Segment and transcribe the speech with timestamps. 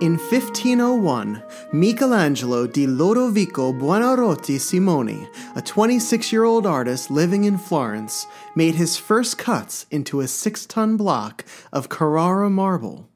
[0.00, 1.42] In 1501,
[1.72, 8.96] Michelangelo di Lodovico Buonarroti Simoni, a 26 year old artist living in Florence, made his
[8.96, 13.08] first cuts into a six ton block of Carrara marble.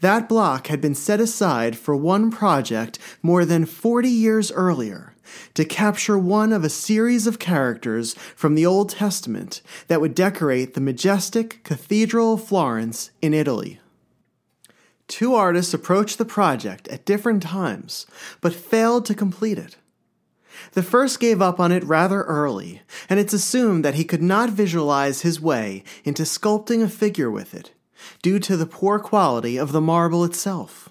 [0.00, 5.14] That block had been set aside for one project more than 40 years earlier
[5.54, 10.74] to capture one of a series of characters from the Old Testament that would decorate
[10.74, 13.80] the majestic Cathedral of Florence in Italy.
[15.12, 18.06] Two artists approached the project at different times,
[18.40, 19.76] but failed to complete it.
[20.72, 22.80] The first gave up on it rather early,
[23.10, 27.52] and it's assumed that he could not visualize his way into sculpting a figure with
[27.52, 27.72] it,
[28.22, 30.88] due to the poor quality of the marble itself.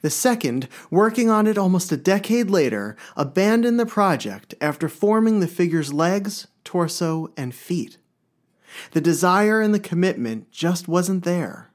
[0.00, 5.46] The second, working on it almost a decade later, abandoned the project after forming the
[5.46, 7.98] figure's legs, torso, and feet.
[8.92, 11.71] The desire and the commitment just wasn't there.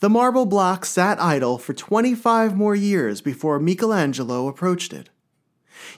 [0.00, 5.08] The marble block sat idle for 25 more years before Michelangelo approached it.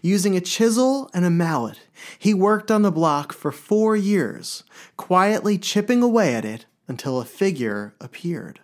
[0.02, 1.80] Using a chisel and a mallet,
[2.16, 4.62] he worked on the block for four years,
[4.96, 8.60] quietly chipping away at it until a figure appeared.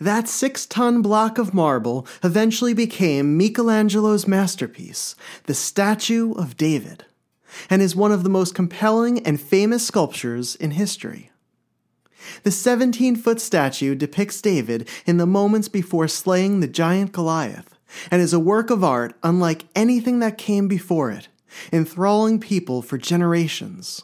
[0.00, 7.06] That six ton block of marble eventually became Michelangelo's masterpiece, the Statue of David,
[7.68, 11.31] and is one of the most compelling and famous sculptures in history.
[12.42, 17.76] The 17 foot statue depicts David in the moments before slaying the giant Goliath
[18.10, 21.28] and is a work of art unlike anything that came before it,
[21.72, 24.02] enthralling people for generations.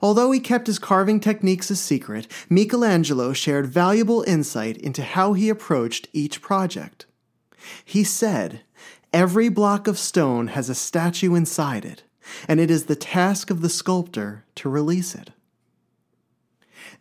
[0.00, 5.48] Although he kept his carving techniques a secret, Michelangelo shared valuable insight into how he
[5.48, 7.06] approached each project.
[7.84, 8.62] He said,
[9.12, 12.04] Every block of stone has a statue inside it,
[12.48, 15.30] and it is the task of the sculptor to release it.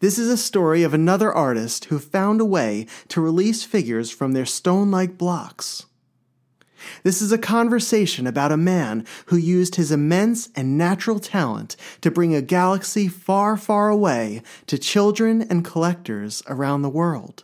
[0.01, 4.33] This is a story of another artist who found a way to release figures from
[4.33, 5.85] their stone like blocks.
[7.03, 12.09] This is a conversation about a man who used his immense and natural talent to
[12.09, 17.43] bring a galaxy far, far away to children and collectors around the world.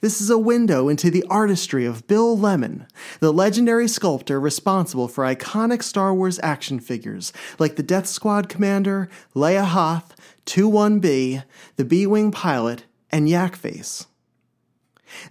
[0.00, 2.86] This is a window into the artistry of Bill Lemon,
[3.20, 9.08] the legendary sculptor responsible for iconic Star Wars action figures like the Death Squad Commander,
[9.34, 10.14] Leia Hoth,
[10.46, 11.42] 2-1B,
[11.76, 14.06] the B-Wing pilot, and Yak Face.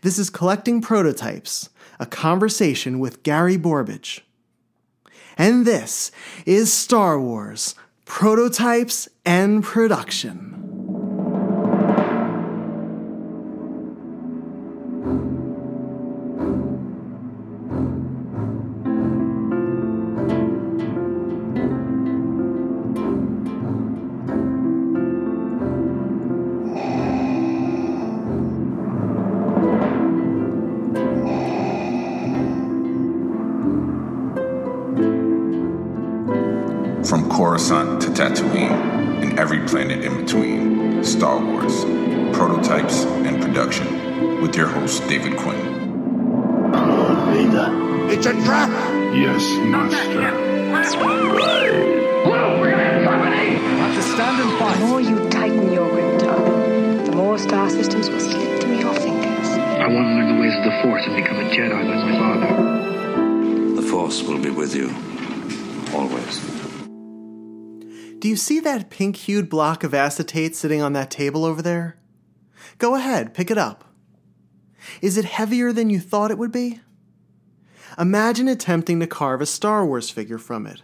[0.02, 4.22] This is Collecting Prototypes, a conversation with Gary Borbidge.
[5.38, 6.12] And this
[6.46, 7.76] is Star Wars
[8.06, 10.73] Prototypes and Production.
[65.94, 66.40] Always.
[68.20, 71.98] Do you see that pink hued block of acetate sitting on that table over there?
[72.78, 73.84] Go ahead, pick it up.
[75.02, 76.80] Is it heavier than you thought it would be?
[77.98, 80.82] Imagine attempting to carve a Star Wars figure from it.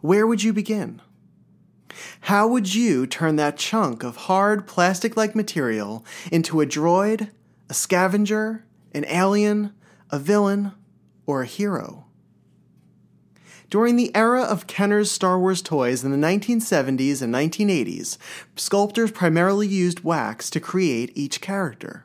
[0.00, 1.00] Where would you begin?
[2.22, 7.30] How would you turn that chunk of hard plastic like material into a droid,
[7.70, 9.72] a scavenger, an alien,
[10.10, 10.72] a villain,
[11.26, 12.03] or a hero?
[13.70, 18.18] During the era of Kenner's Star Wars toys in the 1970s and 1980s,
[18.56, 22.04] sculptors primarily used wax to create each character.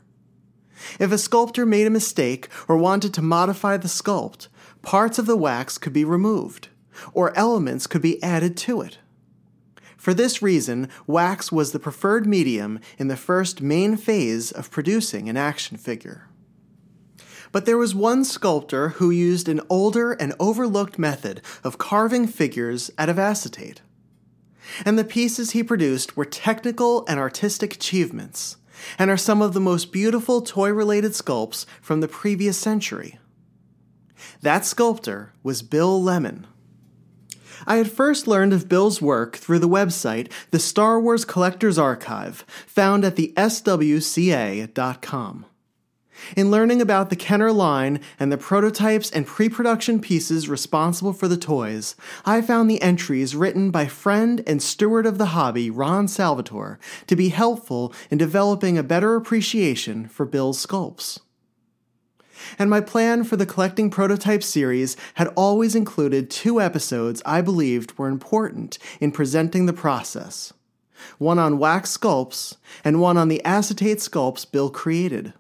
[1.00, 4.48] If a sculptor made a mistake or wanted to modify the sculpt,
[4.82, 6.70] parts of the wax could be removed,
[7.14, 8.98] or elements could be added to it.
[9.98, 15.28] For this reason, wax was the preferred medium in the first main phase of producing
[15.28, 16.29] an action figure.
[17.52, 22.92] But there was one sculptor who used an older and overlooked method of carving figures
[22.98, 23.82] out of acetate.
[24.86, 28.58] And the pieces he produced were technical and artistic achievements,
[28.98, 33.20] and are some of the most beautiful toy related sculpts from the previous century.
[34.42, 36.46] That sculptor was Bill Lemon.
[37.66, 42.46] I had first learned of Bill's work through the website The Star Wars Collector's Archive,
[42.68, 43.86] found at the swca.com.
[46.36, 51.28] In learning about the Kenner line and the prototypes and pre production pieces responsible for
[51.28, 51.96] the toys,
[52.26, 57.16] I found the entries written by friend and steward of the hobby, Ron Salvatore, to
[57.16, 61.20] be helpful in developing a better appreciation for Bill's sculpts.
[62.58, 67.98] And my plan for the Collecting Prototype series had always included two episodes I believed
[67.98, 70.54] were important in presenting the process
[71.18, 75.34] one on wax sculpts and one on the acetate sculpts Bill created.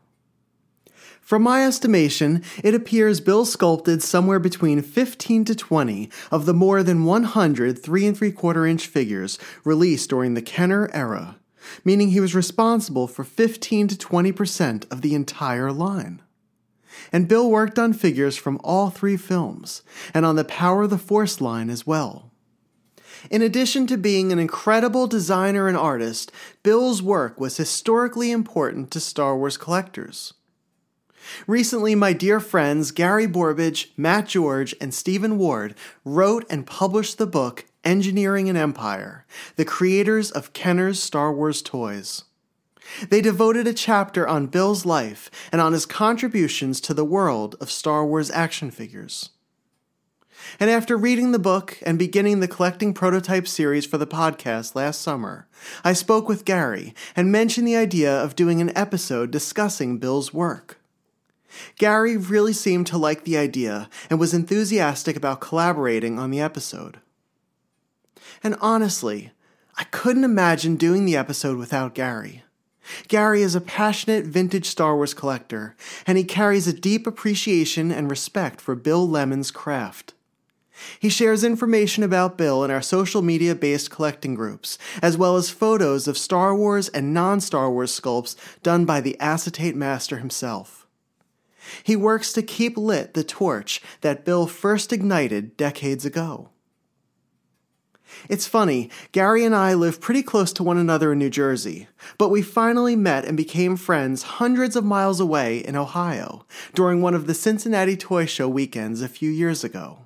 [1.21, 6.81] From my estimation, it appears Bill sculpted somewhere between 15 to 20 of the more
[6.81, 11.37] than 100 3 and 3 quarter inch figures released during the Kenner era,
[11.85, 16.21] meaning he was responsible for 15 to 20% of the entire line.
[17.11, 19.83] And Bill worked on figures from all three films,
[20.13, 22.31] and on the Power of the Force line as well.
[23.29, 26.31] In addition to being an incredible designer and artist,
[26.63, 30.33] Bill's work was historically important to Star Wars collectors.
[31.47, 37.27] Recently, my dear friends Gary Borbidge, Matt George, and Stephen Ward wrote and published the
[37.27, 39.25] book Engineering an Empire,
[39.55, 42.23] the creators of Kenner's Star Wars toys.
[43.09, 47.71] They devoted a chapter on Bill's life and on his contributions to the world of
[47.71, 49.29] Star Wars action figures.
[50.59, 55.01] And after reading the book and beginning the collecting prototype series for the podcast last
[55.01, 55.47] summer,
[55.83, 60.78] I spoke with Gary and mentioned the idea of doing an episode discussing Bill's work.
[61.77, 66.99] Gary really seemed to like the idea and was enthusiastic about collaborating on the episode.
[68.43, 69.31] And honestly,
[69.77, 72.43] I couldn't imagine doing the episode without Gary.
[73.07, 75.75] Gary is a passionate vintage Star Wars collector,
[76.07, 80.13] and he carries a deep appreciation and respect for Bill Lemon's craft.
[80.99, 85.49] He shares information about Bill in our social media based collecting groups, as well as
[85.49, 90.78] photos of Star Wars and non Star Wars sculpts done by the acetate master himself.
[91.83, 96.49] He works to keep lit the torch that Bill first ignited decades ago.
[98.27, 101.87] It's funny, Gary and I live pretty close to one another in New Jersey,
[102.17, 107.13] but we finally met and became friends hundreds of miles away in Ohio during one
[107.13, 109.99] of the Cincinnati Toy Show weekends a few years ago.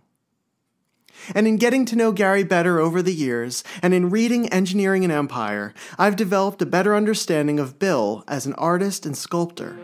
[1.33, 5.11] And in getting to know Gary better over the years, and in reading Engineering an
[5.11, 9.77] Empire, I've developed a better understanding of Bill as an artist and sculptor.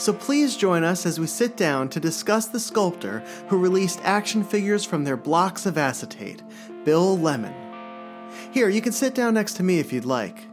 [0.00, 4.42] So please join us as we sit down to discuss the sculptor who released action
[4.42, 6.42] figures from their blocks of acetate,
[6.86, 7.52] Bill Lemon.
[8.50, 10.46] Here, you can sit down next to me if you'd like.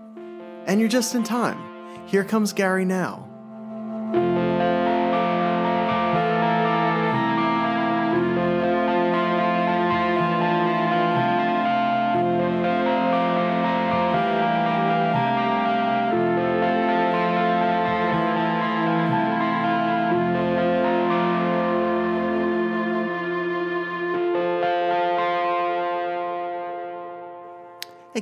[0.65, 1.63] And you're just in time.
[2.07, 3.23] Here comes Gary now.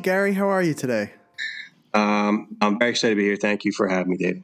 [0.06, 1.14] Gary, how are you today?
[1.96, 3.38] Um, I'm very excited to be here.
[3.38, 4.44] Thank you for having me, Dave.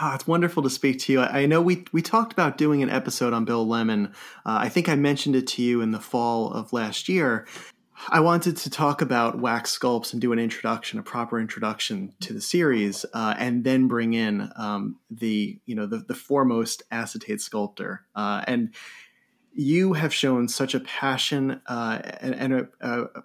[0.00, 1.22] Oh, it's wonderful to speak to you.
[1.22, 4.12] I, know we we talked about doing an episode on Bill Lemon.
[4.46, 7.48] Uh, I think I mentioned it to you in the fall of last year.
[8.10, 12.32] I wanted to talk about wax sculpts and do an introduction, a proper introduction to
[12.32, 17.40] the series, uh, and then bring in um, the you know the, the foremost acetate
[17.40, 18.06] sculptor.
[18.14, 18.72] Uh, and
[19.52, 23.22] you have shown such a passion uh, and, and a, a,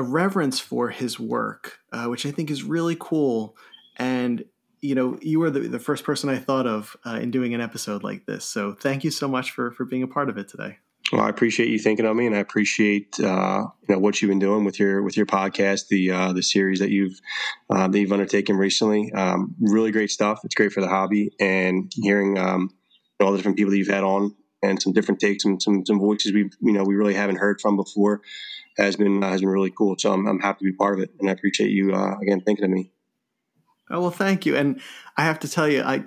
[0.00, 3.54] a reverence for his work, uh, which I think is really cool.
[3.96, 4.44] And
[4.80, 7.60] you know, you were the, the first person I thought of uh, in doing an
[7.60, 8.46] episode like this.
[8.46, 10.78] So thank you so much for for being a part of it today.
[11.12, 14.30] Well, I appreciate you thinking of me, and I appreciate uh, you know what you've
[14.30, 17.20] been doing with your with your podcast, the uh, the series that you've
[17.68, 19.12] uh, that you've undertaken recently.
[19.12, 20.40] Um, really great stuff.
[20.44, 22.70] It's great for the hobby, and hearing um,
[23.20, 25.98] all the different people that you've had on, and some different takes, and some some
[25.98, 28.22] voices we you know we really haven't heard from before
[28.84, 29.96] has been uh, has been really cool.
[29.98, 32.40] So I'm, I'm happy to be part of it, and I appreciate you uh, again
[32.40, 32.92] thinking of me.
[33.90, 34.56] Oh well, thank you.
[34.56, 34.80] And
[35.16, 36.04] I have to tell you, I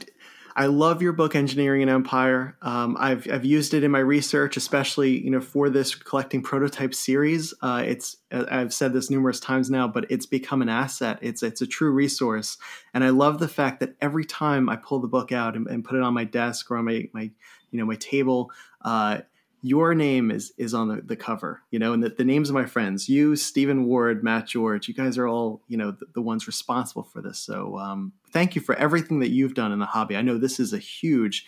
[0.55, 2.57] I love your book, Engineering an Empire.
[2.61, 6.93] Um, I've I've used it in my research, especially you know for this collecting prototype
[6.93, 7.53] series.
[7.61, 11.19] Uh, it's I've said this numerous times now, but it's become an asset.
[11.21, 12.57] It's it's a true resource,
[12.93, 15.83] and I love the fact that every time I pull the book out and, and
[15.83, 17.31] put it on my desk or on my my
[17.71, 18.51] you know my table.
[18.81, 19.19] Uh,
[19.63, 22.53] your name is is on the, the cover, you know, and the, the names of
[22.53, 26.21] my friends, you, Stephen Ward, Matt George, you guys are all, you know, the, the
[26.21, 27.39] ones responsible for this.
[27.39, 30.17] So um, thank you for everything that you've done in the hobby.
[30.17, 31.45] I know this is a huge,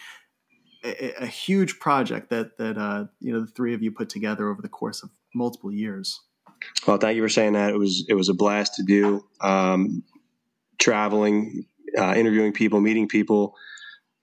[0.83, 4.49] a, a, huge project that that uh, you know the three of you put together
[4.49, 6.21] over the course of multiple years.
[6.87, 7.71] Well, thank you for saying that.
[7.71, 9.25] It was it was a blast to do.
[9.41, 10.03] Um,
[10.79, 11.65] traveling,
[11.97, 13.55] uh, interviewing people, meeting people,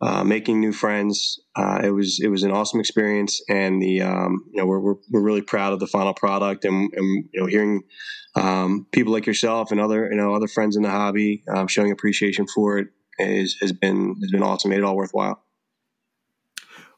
[0.03, 1.41] uh, making new friends.
[1.55, 4.97] Uh, it was it was an awesome experience, and the um, you know we're, we're,
[5.13, 7.83] we're really proud of the final product, and, and you know hearing
[8.35, 11.93] um, people like yourself and other you know other friends in the hobby um, showing
[11.93, 12.89] appreciation for it
[13.21, 14.71] is, has been has been awesome.
[14.71, 15.41] Made it all worthwhile.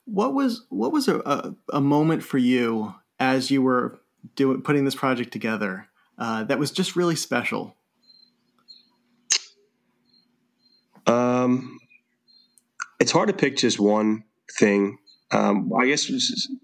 [0.06, 4.00] What was what was a, a, a moment for you as you were
[4.34, 7.76] doing putting this project together uh, that was just really special?
[11.06, 11.80] Um,
[13.04, 14.24] it's hard to pick just one
[14.58, 14.96] thing.
[15.30, 16.10] Um, I guess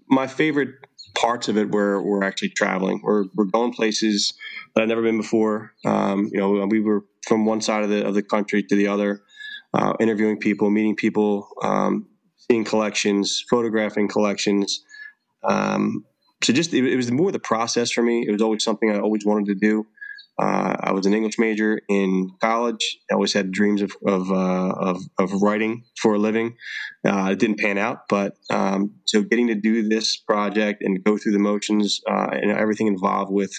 [0.09, 0.73] my favorite
[1.13, 2.99] parts of it were were actually traveling.
[3.03, 4.33] We're, we're going places
[4.73, 5.73] that I've never been before.
[5.85, 8.87] Um, you know, we were from one side of the of the country to the
[8.87, 9.21] other,
[9.75, 12.07] uh, interviewing people, meeting people, um,
[12.49, 14.83] seeing collections, photographing collections.
[15.43, 16.05] Um,
[16.43, 18.25] so just it, it, was more the process for me.
[18.27, 19.85] It was always something I always wanted to do.
[20.41, 22.97] Uh, I was an English major in college.
[23.11, 26.55] I always had dreams of of, uh, of, of, writing for a living.
[27.05, 31.15] Uh, it didn't pan out, but um, so getting to do this project and go
[31.15, 33.51] through the motions uh, and everything involved with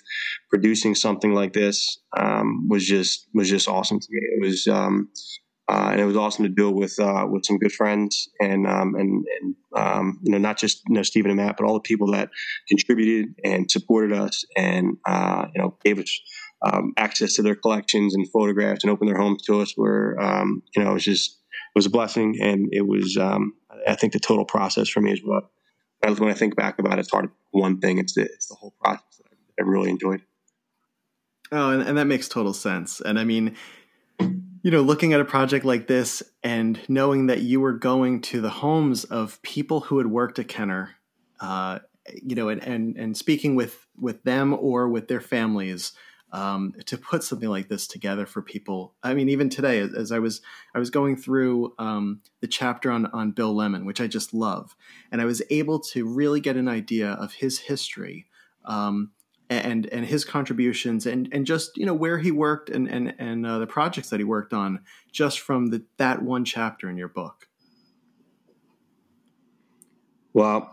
[0.51, 4.21] producing something like this um, was just was just awesome to me.
[4.21, 4.67] It was.
[4.67, 5.09] Um,
[5.69, 8.67] uh, and it was awesome to do it with uh, with some good friends and
[8.67, 11.75] um, and, and um, you know not just you know Stephen and Matt, but all
[11.75, 12.29] the people that
[12.69, 16.21] contributed and supported us and you know gave us
[16.65, 19.73] um, access to their collections and photographs and open their homes to us.
[19.77, 23.55] Where um, you know it was just it was a blessing, and it was um,
[23.87, 25.45] I think the total process for me is what
[26.19, 27.99] when I think back about it, it's hard one thing.
[27.99, 30.23] It's the, it's the whole process that I, I really enjoyed.
[31.51, 33.01] Oh, and, and that makes total sense.
[33.01, 33.57] And I mean,
[34.19, 38.41] you know, looking at a project like this and knowing that you were going to
[38.41, 40.97] the homes of people who had worked at Kenner,
[41.41, 41.81] uh,
[42.23, 45.93] you know, and, and and speaking with with them or with their families
[46.33, 48.95] um, to put something like this together for people.
[49.03, 50.41] I mean, even today, as I was
[50.75, 54.75] I was going through um, the chapter on on Bill Lemon, which I just love,
[55.11, 58.27] and I was able to really get an idea of his history.
[58.65, 59.13] Um,
[59.51, 63.47] and and his contributions and and just you know where he worked and and and
[63.47, 67.09] uh, the projects that he worked on just from the, that one chapter in your
[67.09, 67.49] book.
[70.33, 70.73] Well,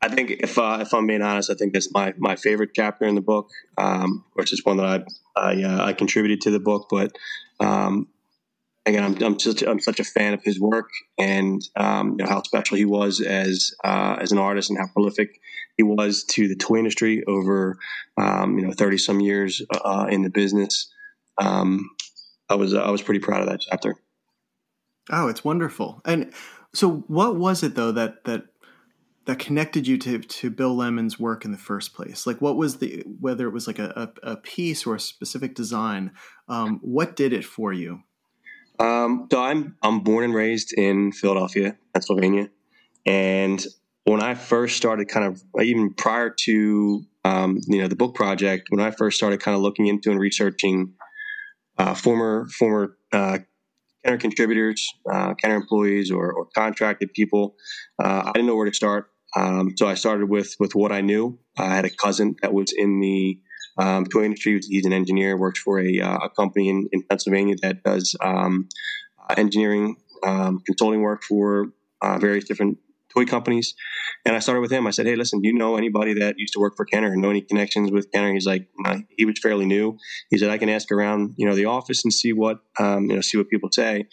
[0.00, 3.04] I think if uh, if I'm being honest, I think that's my my favorite chapter
[3.04, 3.48] in the book.
[3.76, 7.16] Um, it's one that I I, uh, I contributed to the book, but
[7.60, 8.08] um,
[8.86, 12.28] again, I'm, I'm such I'm such a fan of his work and um, you know,
[12.28, 15.40] how special he was as uh, as an artist and how prolific
[15.76, 17.78] he was to the toy industry over
[18.16, 20.92] um, you know 30 some years uh, in the business.
[21.38, 21.90] Um,
[22.48, 23.96] I was I was pretty proud of that chapter.
[25.10, 26.00] Oh, it's wonderful.
[26.04, 26.32] And
[26.74, 28.44] so, what was it though that that
[29.28, 32.26] that connected you to to Bill Lemon's work in the first place?
[32.26, 35.54] Like, what was the whether it was like a, a, a piece or a specific
[35.54, 36.12] design?
[36.48, 38.00] Um, what did it for you?
[38.78, 42.48] Um, so I'm I'm born and raised in Philadelphia, Pennsylvania,
[43.04, 43.62] and
[44.04, 48.68] when I first started, kind of even prior to um, you know the book project,
[48.70, 50.94] when I first started kind of looking into and researching
[51.76, 53.40] uh, former former uh,
[54.06, 57.56] Kenner contributors, uh, Kenner employees, or, or contracted people,
[58.02, 59.10] uh, I didn't know where to start.
[59.36, 61.38] Um, so I started with with what I knew.
[61.58, 63.38] I had a cousin that was in the
[63.78, 64.60] um, toy industry.
[64.66, 68.68] He's an engineer, works for a, uh, a company in, in, Pennsylvania that does um,
[69.36, 71.68] engineering um, consulting work for
[72.02, 72.78] uh, various different
[73.14, 73.74] toy companies.
[74.24, 74.86] And I started with him.
[74.86, 77.30] I said, "Hey, listen, do you know anybody that used to work for Kenner know
[77.30, 78.68] any connections with Kenner?" He's like,
[79.16, 79.96] "He was fairly new."
[80.30, 83.14] He said, "I can ask around, you know, the office and see what, um, you
[83.14, 84.06] know, see what people say."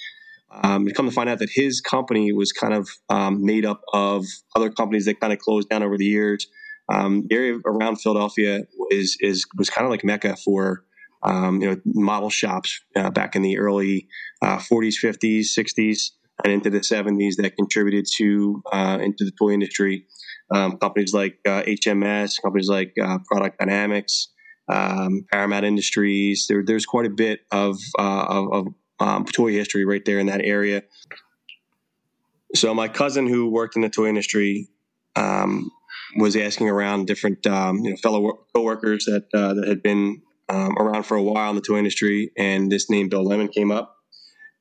[0.52, 4.26] Um, come to find out that his company was kind of um, made up of
[4.56, 6.48] other companies that kind of closed down over the years.
[6.92, 8.62] Um, the area around Philadelphia
[8.92, 10.84] is is was kind of like mecca for
[11.24, 14.08] um, you know model shops uh, back in the early
[14.42, 16.12] uh, 40s, 50s, 60s,
[16.44, 20.06] and into the 70s that contributed to uh, into the toy industry.
[20.54, 24.30] Um, companies like HMS, uh, companies like uh, Product Dynamics,
[24.72, 26.46] um, Paramount Industries.
[26.48, 28.68] There, there's quite a bit of uh, of, of
[29.00, 30.84] um, toy history right there in that area.
[32.54, 34.70] So my cousin who worked in the toy industry
[35.16, 35.72] um,
[36.18, 40.78] was asking around different um, you know, fellow coworkers that uh, that had been um,
[40.78, 43.98] around for a while in the toy industry, and this name Bill Lemon came up.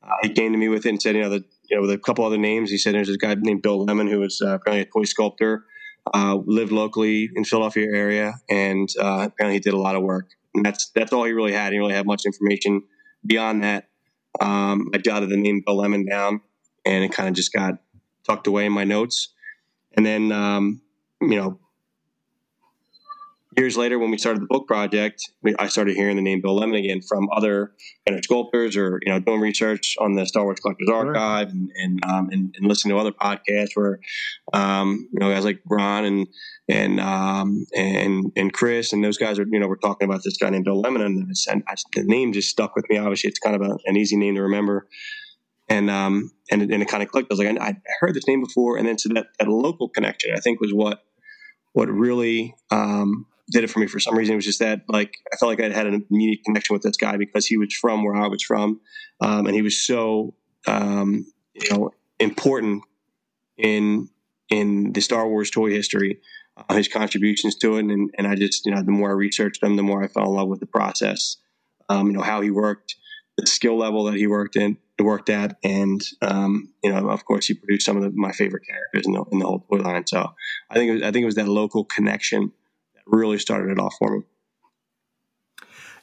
[0.03, 1.91] Uh, he came to me with it and said, you know, the, you know, with
[1.91, 2.71] a couple other names.
[2.71, 5.65] He said there's this guy named Bill Lemon who was uh, apparently a toy sculptor,
[6.13, 10.31] uh, lived locally in Philadelphia area, and uh, apparently he did a lot of work.
[10.55, 11.67] And that's that's all he really had.
[11.67, 12.83] He didn't really have much information
[13.27, 13.89] beyond that.
[14.41, 16.41] Um, I jotted the name Bill Lemon down,
[16.85, 17.75] and it kind of just got
[18.27, 19.33] tucked away in my notes.
[19.97, 20.83] And then, um,
[21.21, 21.59] you know,
[23.57, 26.57] years later, when we started the book project, we, I started hearing the name Bill
[26.57, 27.73] Lemon again from other
[28.07, 31.71] kind of sculptors or you know doing research on the Star Wars Collectors Archive and
[31.77, 34.01] and, um, and, and listening to other podcasts where
[34.53, 36.27] um, you know guys like Ron and
[36.69, 40.37] and um, and and Chris and those guys are you know we're talking about this
[40.37, 42.99] guy named Bill Lemon and, and I, the name just stuck with me.
[42.99, 44.87] Obviously, it's kind of a, an easy name to remember.
[45.67, 47.31] And um and it, and it kind of clicked.
[47.31, 49.89] I was like, I, I heard this name before, and then so that, that local
[49.89, 51.03] connection, I think, was what
[51.73, 54.33] what really um, did it for me for some reason.
[54.33, 56.97] It was just that like I felt like I had an immediate connection with this
[56.97, 58.81] guy because he was from where I was from,
[59.21, 60.35] um, and he was so
[60.67, 62.83] um, you know important
[63.57, 64.09] in
[64.51, 66.21] in the Star Wars toy history.
[66.57, 69.63] Uh, his contributions to it, and, and I just you know the more I researched
[69.63, 71.37] him, the more I fell in love with the process.
[71.89, 72.97] Um, you know how he worked,
[73.37, 77.47] the skill level that he worked in, worked at, and um, you know, of course,
[77.47, 80.07] he produced some of the, my favorite characters in the, in the whole toy line.
[80.07, 80.33] So
[80.71, 82.53] I think it was, I think it was that local connection
[83.07, 84.25] really started it off for me.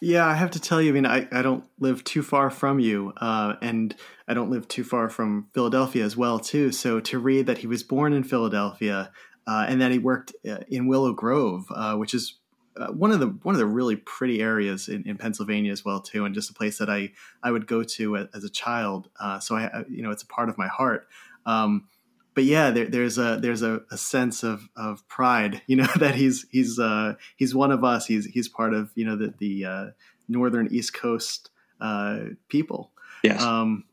[0.04, 2.80] Yeah, I have to tell you, I mean, I, I don't live too far from
[2.80, 3.96] you, uh, and
[4.28, 6.72] I don't live too far from Philadelphia as well, too.
[6.72, 9.12] So to read that he was born in Philadelphia
[9.46, 12.40] uh, and that he worked uh, in Willow Grove, uh, which is
[12.78, 16.02] uh, one of the one of the really pretty areas in, in, Pennsylvania as well,
[16.02, 17.12] too, and just a place that I
[17.44, 19.10] I would go to as a child.
[19.20, 21.10] Uh, so I, you know, it's a part of my heart.
[21.46, 21.88] Um,
[22.34, 26.16] but yeah, there, there's a there's a, a, sense of, of pride, you know, that
[26.16, 28.06] he's he's uh, he's one of us.
[28.06, 29.86] He's he's part of you know the the uh,
[30.28, 32.92] northern East Coast uh, people.
[33.24, 33.42] Yes.
[33.42, 33.86] Um,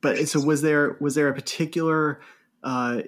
[0.00, 2.20] but so was there was there a particular
[2.62, 3.02] uh,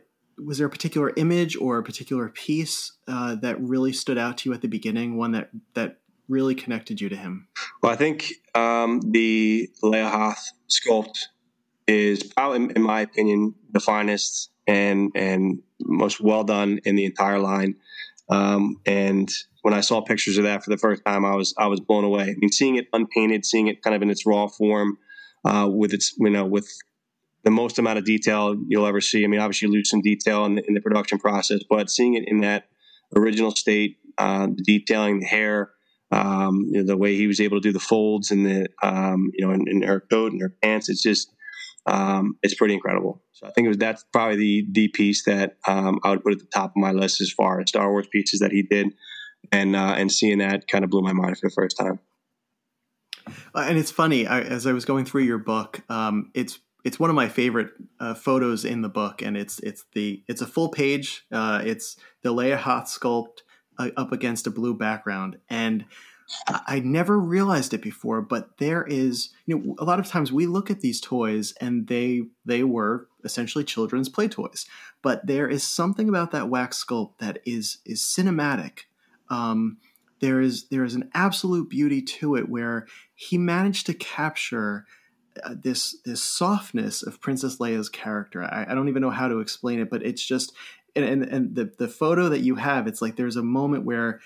[0.44, 4.50] was there a particular image or a particular piece uh, that really stood out to
[4.50, 5.16] you at the beginning?
[5.16, 5.98] One that that
[6.28, 7.48] really connected you to him?
[7.82, 11.26] Well, I think um, the Leia Hoth sculpt
[11.86, 17.38] is probably, in my opinion, the finest and and most well done in the entire
[17.38, 17.76] line.
[18.28, 19.30] Um, and
[19.62, 22.04] when I saw pictures of that for the first time, I was I was blown
[22.04, 22.24] away.
[22.24, 24.98] I mean, seeing it unpainted, seeing it kind of in its raw form,
[25.44, 26.68] uh, with its you know with
[27.44, 29.24] the most amount of detail you'll ever see.
[29.24, 32.14] I mean, obviously you lose some detail in the, in the production process, but seeing
[32.14, 32.68] it in that
[33.16, 35.72] original state, uh, the detailing, the hair,
[36.12, 39.30] um, you know, the way he was able to do the folds and the um,
[39.34, 41.32] you know in, in her coat and her pants, it's just
[41.86, 43.22] um, it's pretty incredible.
[43.32, 46.32] So I think it was that's probably the the piece that um, I would put
[46.32, 48.92] at the top of my list as far as Star Wars pieces that he did,
[49.50, 51.98] and uh, and seeing that kind of blew my mind for the first time.
[53.54, 56.98] Uh, and it's funny I, as I was going through your book, um, it's it's
[56.98, 60.46] one of my favorite uh, photos in the book, and it's it's the it's a
[60.46, 61.24] full page.
[61.32, 63.42] Uh, it's the Leia Hoth sculpt
[63.78, 65.84] uh, up against a blue background, and
[66.46, 70.46] I never realized it before, but there is, you know, a lot of times we
[70.46, 74.66] look at these toys and they they were essentially children's play toys,
[75.02, 78.80] but there is something about that wax sculpt that is is cinematic.
[79.28, 79.78] Um,
[80.20, 84.86] there is there is an absolute beauty to it where he managed to capture
[85.42, 88.42] uh, this this softness of Princess Leia's character.
[88.42, 90.52] I, I, don't even know how to explain it, but it's just
[90.94, 94.20] and, and and the the photo that you have, it's like there's a moment where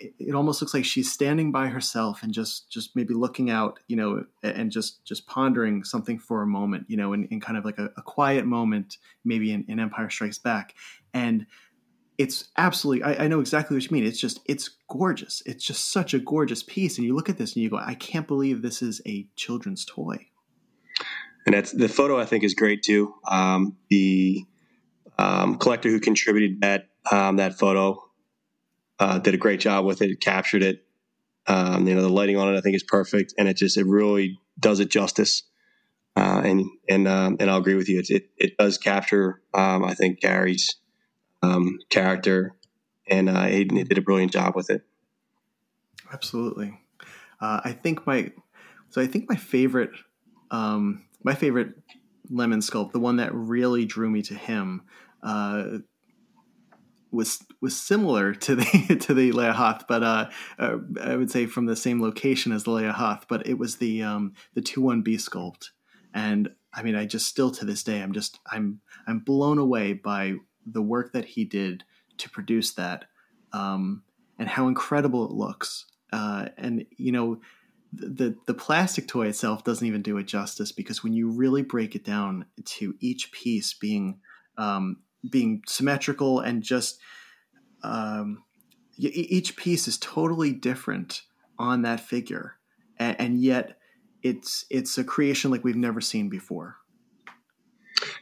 [0.00, 3.96] it, almost looks like she's standing by herself and just just maybe looking out you
[3.96, 7.64] know and just just pondering something for a moment you know in, in kind of
[7.64, 10.74] like a, a quiet moment maybe in, in, empire strikes back.
[11.14, 11.46] And
[12.16, 14.04] it's absolutely I, I, know exactly what you mean.
[14.04, 15.42] It's just it's gorgeous.
[15.46, 16.98] It's just such a gorgeous piece.
[16.98, 19.84] And you look at this and you go i can't believe this is a children's
[19.84, 20.26] toy.
[21.46, 23.14] And that's the photo i think is great too.
[23.26, 24.44] Um, the
[25.18, 28.07] um, collector who contributed that um, that photo
[28.98, 30.20] uh, did a great job with it.
[30.20, 30.84] captured it.
[31.46, 33.86] Um, you know, the lighting on it, I think, is perfect, and it just it
[33.86, 35.44] really does it justice.
[36.14, 38.00] Uh, and and um, and I'll agree with you.
[38.00, 40.76] It it, it does capture, um, I think, Carrie's
[41.42, 42.54] um, character,
[43.06, 44.82] and uh, he, he, did a brilliant job with it.
[46.12, 46.78] Absolutely,
[47.40, 48.32] uh, I think my
[48.90, 49.90] so I think my favorite
[50.50, 51.74] um, my favorite
[52.30, 54.82] lemon sculpt, the one that really drew me to him,
[55.22, 55.78] uh,
[57.10, 61.46] was was similar to the to the Leia Hoth, but uh, uh, I would say
[61.46, 64.80] from the same location as the Leia Hoth, but it was the um, the two
[64.80, 65.70] one B sculpt,
[66.14, 69.92] and I mean, I just still to this day, I'm just I'm I'm blown away
[69.92, 70.34] by
[70.66, 71.84] the work that he did
[72.18, 73.06] to produce that,
[73.52, 74.02] um,
[74.38, 77.40] and how incredible it looks, uh, and you know.
[77.90, 81.94] The, the plastic toy itself doesn't even do it justice because when you really break
[81.94, 84.20] it down to each piece being
[84.58, 86.98] um, being symmetrical and just
[87.82, 88.44] um,
[88.98, 91.22] each piece is totally different
[91.58, 92.56] on that figure,
[92.98, 93.78] and, and, yet
[94.22, 96.76] it's it's a creation like we've never seen before.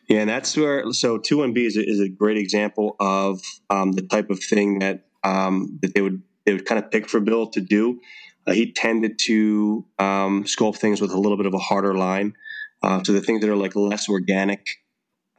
[0.08, 3.40] Yeah, and that's where so two one B is a, is a great example of
[3.70, 7.08] um, the type of thing that um, that they would they would kind of pick
[7.08, 8.00] for Bill to do.
[8.46, 12.34] Uh, he tended to um, sculpt things with a little bit of a harder line.
[12.82, 14.66] Uh, so the things that are like less organic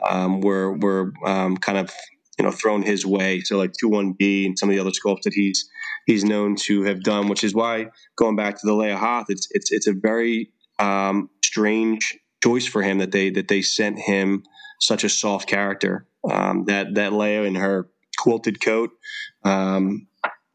[0.03, 1.91] um, were were um, kind of
[2.37, 3.41] you know thrown his way.
[3.41, 5.69] So like two one B and some of the other sculpts that he's
[6.05, 9.47] he's known to have done, which is why going back to the Leia Hoth, it's
[9.51, 14.43] it's it's a very um, strange choice for him that they that they sent him
[14.79, 16.07] such a soft character.
[16.29, 18.89] Um, that that Leia in her quilted coat
[19.45, 20.07] um,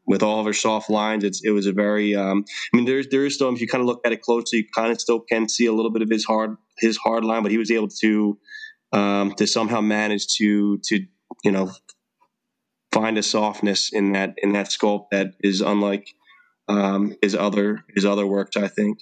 [0.05, 1.23] with all of her soft lines.
[1.23, 2.15] It's it was a very.
[2.15, 4.59] Um, I mean, there's there is still if you kind of look at it closely,
[4.59, 7.43] you kind of still can see a little bit of his hard his hard line,
[7.43, 8.37] but he was able to
[8.93, 11.05] um, to somehow manage to to
[11.43, 11.71] you know
[12.93, 16.07] find a softness in that in that sculpt that is unlike
[16.69, 18.55] um, his other his other works.
[18.55, 18.99] I think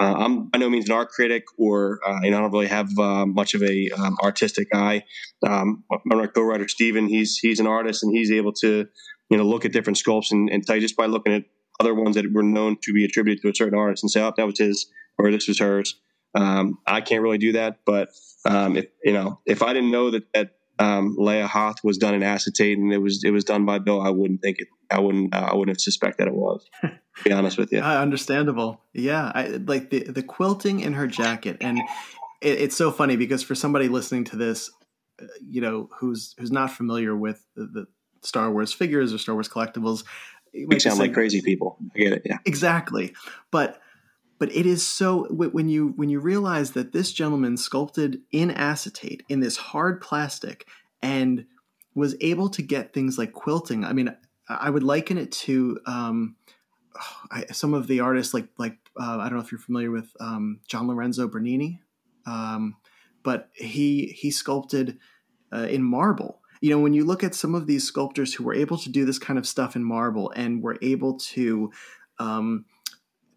[0.00, 2.66] uh, I'm by no means an art critic, or uh, you know I don't really
[2.66, 5.04] have uh, much of a um, artistic eye.
[5.46, 8.86] Um, my co-writer Steven, he's he's an artist and he's able to
[9.30, 11.44] you know look at different sculpts and, and tell you just by looking at
[11.80, 14.32] other ones that were known to be attributed to a certain artist and say, oh,
[14.36, 14.86] that was his
[15.18, 16.00] or this was hers.
[16.34, 18.10] Um, I can't really do that, but
[18.44, 22.14] um, if you know if I didn't know that that um, Leia Hoth was done
[22.14, 24.68] in acetate and it was it was done by Bill, I wouldn't think it.
[24.90, 25.34] I wouldn't.
[25.34, 26.68] Uh, I wouldn't suspect that it was.
[27.24, 27.80] be honest with you.
[27.84, 28.80] Uh, understandable.
[28.92, 31.78] Yeah, I, like the the quilting in her jacket, and
[32.40, 34.70] it, it's so funny because for somebody listening to this,
[35.22, 37.86] uh, you know, who's who's not familiar with the, the
[38.22, 40.04] Star Wars figures or Star Wars collectibles,
[40.66, 41.76] we sound like crazy people.
[41.94, 42.22] I get it.
[42.24, 43.14] Yeah, exactly.
[43.50, 43.80] But
[44.44, 49.22] but it is so when you when you realize that this gentleman sculpted in acetate
[49.26, 50.68] in this hard plastic
[51.00, 51.46] and
[51.94, 53.86] was able to get things like quilting.
[53.86, 54.14] I mean,
[54.46, 56.36] I would liken it to um,
[57.30, 60.14] I, some of the artists like like uh, I don't know if you're familiar with
[60.20, 61.80] um, John Lorenzo Bernini,
[62.26, 62.76] um,
[63.22, 64.98] but he he sculpted
[65.54, 66.42] uh, in marble.
[66.60, 69.06] You know, when you look at some of these sculptors who were able to do
[69.06, 71.72] this kind of stuff in marble and were able to
[72.18, 72.66] um,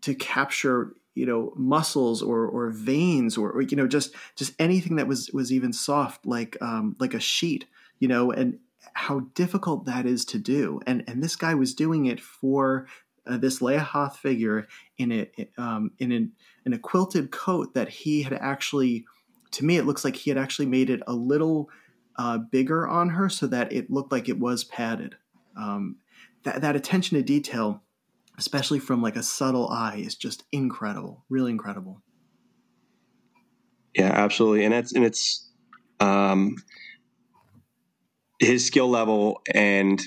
[0.01, 4.97] to capture you know muscles or or veins or, or, you know just just anything
[4.97, 7.65] that was was even soft like um, like a sheet
[7.99, 8.59] you know and
[8.93, 10.79] how difficult that is to do.
[10.85, 12.87] And and this guy was doing it for
[13.25, 16.31] uh, this Leia Hoth figure in a um, in an
[16.65, 19.05] in a quilted coat that he had actually
[19.51, 21.69] to me it looks like he had actually made it a little
[22.17, 25.15] uh, bigger on her so that it looked like it was padded.
[25.55, 25.97] Um,
[26.43, 27.83] that that attention to detail
[28.37, 32.01] especially from like a subtle eye, is just incredible, really incredible.
[33.95, 35.49] Yeah, absolutely, and it's and it's
[35.99, 36.55] um,
[38.39, 40.01] his skill level, and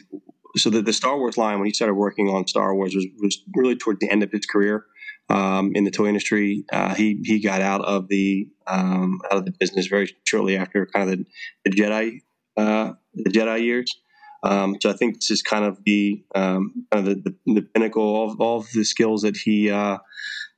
[0.57, 3.43] so the, the Star Wars line when he started working on Star Wars was was
[3.55, 4.87] really toward the end of his career.
[5.29, 6.65] Um, in the toy industry.
[6.73, 10.87] Uh, he he got out of the um, out of the business very shortly after
[10.87, 11.25] kind of the,
[11.65, 12.23] the Jedi
[12.57, 13.95] uh, the Jedi years.
[14.43, 17.63] Um, so I think this is kind of the um, kind of the, the, the,
[17.63, 19.99] pinnacle of all of the skills that he uh,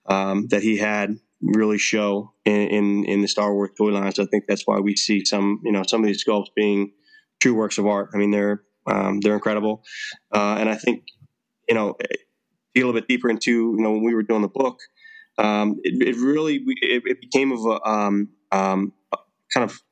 [0.07, 3.91] um, that he had really show in, in, in the Star Wars toy.
[4.11, 6.93] So I think that's why we see some you know some of these sculpts being
[7.41, 8.11] true works of art.
[8.15, 9.83] I mean they're um, they're incredible,
[10.33, 11.05] uh, and I think
[11.69, 14.79] you know a little bit deeper into you know when we were doing the book,
[15.39, 18.29] um, it, it, really it, it, became of a um,
[19.53, 19.83] kind of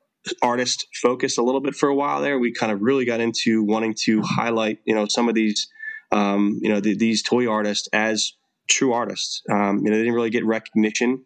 [0.43, 2.39] artist focused a little bit for a while there.
[2.39, 5.69] We kind of really got into wanting to highlight, you know, some of these,
[6.13, 8.33] um, you know, the, these toy artists as
[8.69, 9.43] true artists.
[9.51, 11.25] Um, you know, they didn't really get recognition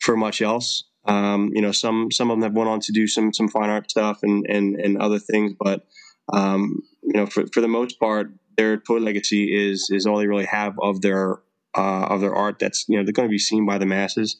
[0.00, 0.84] for much else.
[1.06, 3.70] Um, you know, some some of them have went on to do some some fine
[3.70, 5.86] art stuff and and and other things, but
[6.32, 10.26] um, you know, for for the most part, their toy legacy is is all they
[10.26, 11.40] really have of their
[11.76, 14.36] uh, of their art that's you know they're going to be seen by the masses.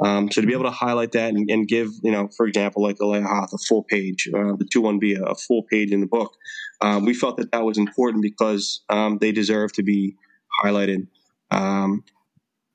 [0.00, 2.82] Um, so to be able to highlight that and, and, give you know, for example,
[2.82, 5.90] like the Leia Hoth, a full page, uh, the two one B, a full page
[5.90, 6.34] in the book,
[6.80, 10.16] um, we felt that that was important because um, they deserve to be
[10.64, 11.08] highlighted
[11.50, 12.04] um,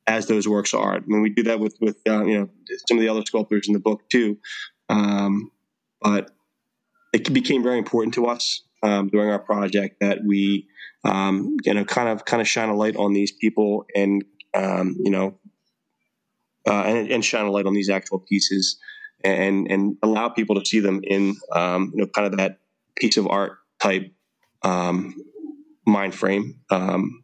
[0.05, 0.95] as those works are.
[0.95, 2.49] I mean, we do that with with uh, you know
[2.87, 4.37] some of the other sculptors in the book too,
[4.89, 5.51] um,
[6.01, 6.31] but
[7.13, 10.67] it became very important to us um, during our project that we
[11.03, 14.95] um, you know kind of kind of shine a light on these people and um,
[14.99, 15.35] you know
[16.67, 18.77] uh, and, and, shine a light on these actual pieces
[19.23, 22.59] and and allow people to see them in um, you know kind of that
[22.95, 24.11] piece of art type
[24.61, 25.15] um,
[25.85, 27.23] mind frame um,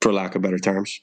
[0.00, 1.00] for lack of better terms.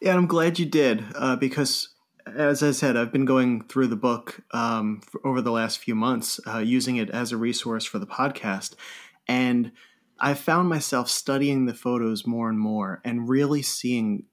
[0.00, 1.90] Yeah, I'm glad you did uh, because
[2.36, 6.40] as I said, I've been going through the book um, over the last few months,
[6.46, 8.74] uh, using it as a resource for the podcast.
[9.28, 9.72] And
[10.18, 14.24] I found myself studying the photos more and more and really seeing,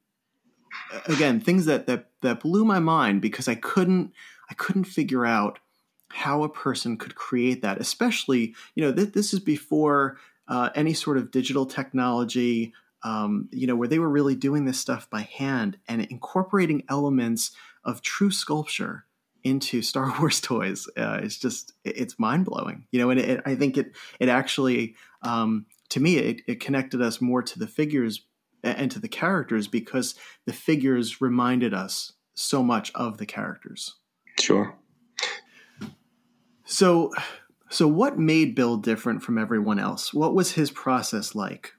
[1.07, 4.11] again, things that, that, that blew my mind because I couldn't,
[4.49, 5.59] I couldn't figure out
[6.09, 10.93] how a person could create that, especially, you know, th- this is before uh, any
[10.93, 15.21] sort of digital technology, um, you know, where they were really doing this stuff by
[15.21, 17.51] hand and incorporating elements
[17.87, 19.05] of true sculpture
[19.43, 20.87] into Star Wars toys.
[20.95, 24.95] Uh, it's just, it's mind blowing, you know, and it, I think it, it actually,
[25.23, 28.25] um, to me, it, it connected us more to the figures
[28.63, 33.95] and to the characters because the figures reminded us so much of the characters.
[34.39, 34.75] Sure.
[36.65, 37.13] So,
[37.69, 40.13] so what made Bill different from everyone else?
[40.13, 41.71] What was his process like?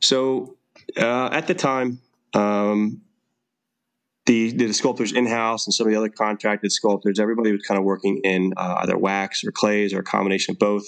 [0.00, 0.56] So,
[0.96, 2.00] uh, at the time,
[2.34, 3.02] um,
[4.26, 7.78] the the sculptors in house and some of the other contracted sculptors, everybody was kind
[7.78, 10.84] of working in uh, either wax or clays or a combination of both.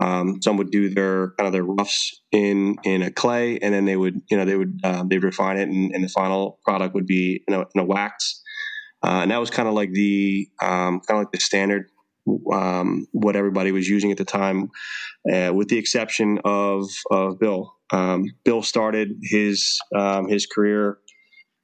[0.00, 3.84] Um, some would do their kind of their roughs in in a clay, and then
[3.84, 6.94] they would you know they would uh, they'd refine it, and, and, the final product
[6.94, 8.40] would be in a, in a wax.
[9.02, 11.90] Uh, and that was kind of like the um, kind of like the standard
[12.52, 14.70] um, what everybody was using at the time,
[15.32, 17.74] uh, with the exception of of Bill.
[17.92, 20.98] Um, Bill started his um, his career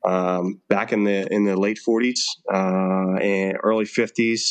[0.06, 2.20] um, back in the in the late 40s
[2.52, 4.50] uh, and early 50s.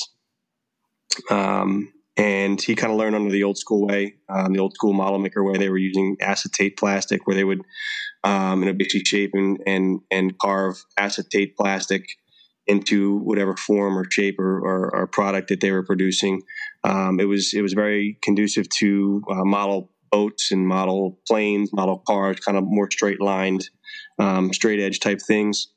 [1.31, 4.93] Um, and he kind of learned under the old school way, um, the old school
[4.93, 5.57] model maker way.
[5.57, 7.61] They were using acetate plastic, where they would,
[8.23, 12.05] um, you know, basically shape and, and and carve acetate plastic
[12.67, 16.41] into whatever form or shape or, or, or product that they were producing.
[16.83, 22.01] Um, it was it was very conducive to uh, model boats and model planes, model
[22.07, 23.69] cars, kind of more straight lined,
[24.19, 25.67] um, straight edge type things.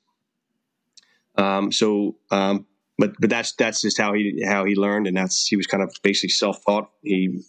[1.36, 2.66] Um, so um,
[2.98, 5.82] but but that's that's just how he how he learned, and that's he was kind
[5.82, 6.90] of basically self taught.
[7.02, 7.40] He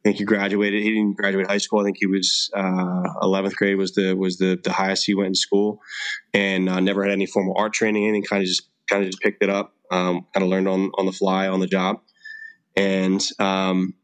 [0.00, 0.82] I think he graduated.
[0.82, 1.80] He didn't graduate high school.
[1.80, 5.14] I think he was uh, eleventh uh, grade was the was the, the highest he
[5.14, 5.80] went in school,
[6.32, 8.04] and uh, never had any formal art training.
[8.04, 9.74] Anything kind of just kind of just picked it up.
[9.90, 12.00] Um, kind of learned on on the fly on the job,
[12.74, 13.94] and um,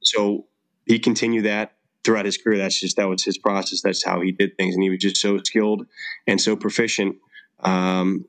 [0.00, 0.46] so
[0.86, 1.72] he continued that
[2.04, 2.58] throughout his career.
[2.58, 3.80] That's just that was his process.
[3.82, 5.86] That's how he did things, and he was just so skilled
[6.26, 7.16] and so proficient
[7.60, 8.26] um,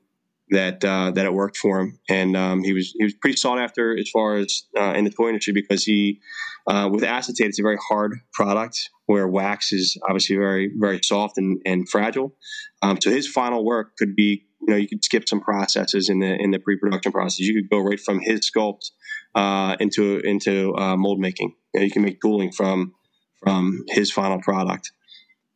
[0.50, 3.58] that uh, that it worked for him, and um, he was he was pretty sought
[3.58, 6.20] after as far as uh, in the toy industry because he
[6.66, 11.38] uh, with acetate it's a very hard product where wax is obviously very very soft
[11.38, 12.34] and, and fragile.
[12.82, 16.20] Um, so his final work could be you know you could skip some processes in
[16.20, 17.40] the in the pre production process.
[17.40, 18.90] You could go right from his sculpt
[19.34, 21.54] uh, into into uh, mold making.
[21.74, 22.94] You, know, you can make tooling from
[23.42, 24.92] from his final product.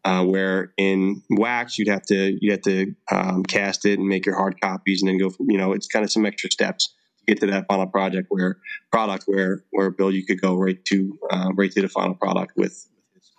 [0.02, 4.24] Uh, where in wax you'd have to you have to um, cast it and make
[4.24, 6.94] your hard copies and then go from, you know it's kind of some extra steps
[7.18, 8.56] to get to that final project where
[8.90, 12.52] product where where Bill you could go right to uh, right to the final product
[12.56, 13.34] with, his.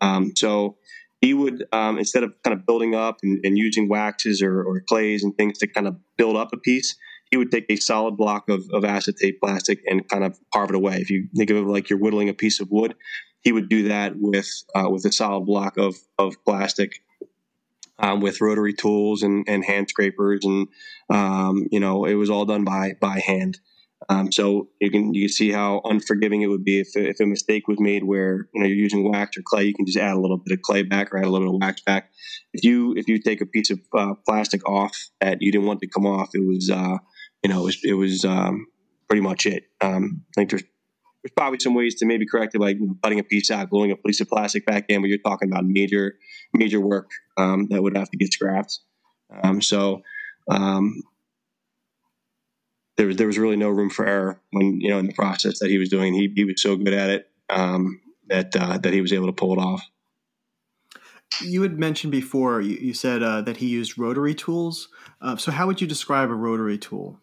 [0.00, 0.78] Um, so
[1.20, 4.80] he would um, instead of kind of building up and, and using waxes or, or,
[4.80, 6.96] clays and things to kind of build up a piece
[7.30, 10.76] he would take a solid block of, of acetate plastic and kind of carve it
[10.76, 12.94] away if you think of it like you're whittling a piece of wood
[13.42, 17.02] he would do that with uh, with a solid block of of plastic.
[18.00, 20.68] Um, with rotary tools and, and hand scrapers, and
[21.10, 23.58] um, you know it was all done by by hand.
[24.08, 27.66] Um, so you can you see how unforgiving it would be if, if a mistake
[27.66, 29.64] was made where you know you're using wax or clay.
[29.64, 31.54] You can just add a little bit of clay back or add a little bit
[31.56, 32.10] of wax back.
[32.52, 35.80] If you if you take a piece of uh, plastic off that you didn't want
[35.80, 36.98] to come off, it was uh,
[37.42, 38.66] you know it was, it was um,
[39.08, 39.64] pretty much it.
[39.80, 40.64] Um, I think there's
[41.22, 43.96] there's probably some ways to maybe correct it, like cutting a piece out, gluing a
[43.96, 46.14] piece of plastic back in, but you're talking about major,
[46.54, 48.80] major work um, that would have to get scrapped.
[49.42, 50.02] Um, so
[50.50, 51.02] um,
[52.96, 55.58] there was there was really no room for error when you know in the process
[55.60, 56.14] that he was doing.
[56.14, 59.32] He he was so good at it um, that uh, that he was able to
[59.32, 59.82] pull it off.
[61.42, 62.60] You had mentioned before.
[62.60, 64.88] You, you said uh, that he used rotary tools.
[65.20, 67.20] Uh, so how would you describe a rotary tool?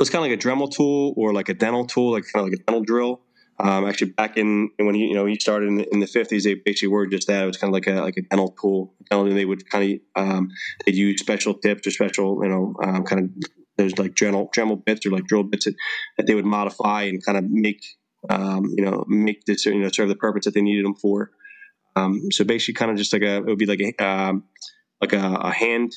[0.00, 2.52] It's kind of like a Dremel tool or like a dental tool, like kind of
[2.52, 3.20] like a dental drill.
[3.58, 6.42] Um, actually, back in when he you know he started in the, in the 50s,
[6.42, 7.44] they basically were just that.
[7.44, 8.94] It was kind of like a like a dental tool.
[9.10, 10.50] And they would kind of um,
[10.84, 13.30] they'd use special tips or special you know um, kind of
[13.76, 15.74] there's like Dremel Dremel bits or like drill bits that,
[16.16, 17.84] that they would modify and kind of make
[18.30, 21.30] um, you know make this you know serve the purpose that they needed them for.
[21.94, 24.44] Um, so basically, kind of just like a it would be like a um,
[25.00, 25.92] like a, a hand,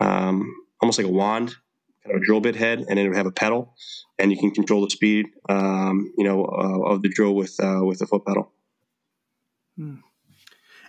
[0.00, 1.56] almost like a wand
[2.06, 3.74] kind of a drill bit head, and it would have a pedal,
[4.18, 7.80] and you can control the speed, um, you know, uh, of the drill with uh,
[7.84, 8.52] with the foot pedal.
[9.76, 9.96] Hmm.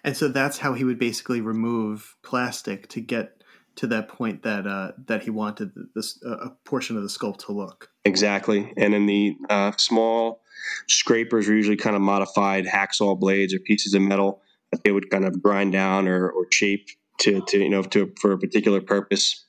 [0.03, 3.43] And so that's how he would basically remove plastic to get
[3.75, 7.51] to that point that uh, that he wanted this a portion of the sculpt to
[7.51, 7.89] look.
[8.05, 10.41] Exactly, and then the uh, small
[10.87, 15.09] scrapers are usually kind of modified hacksaw blades or pieces of metal that they would
[15.09, 16.87] kind of grind down or, or shape
[17.19, 19.46] to, to you know to for a particular purpose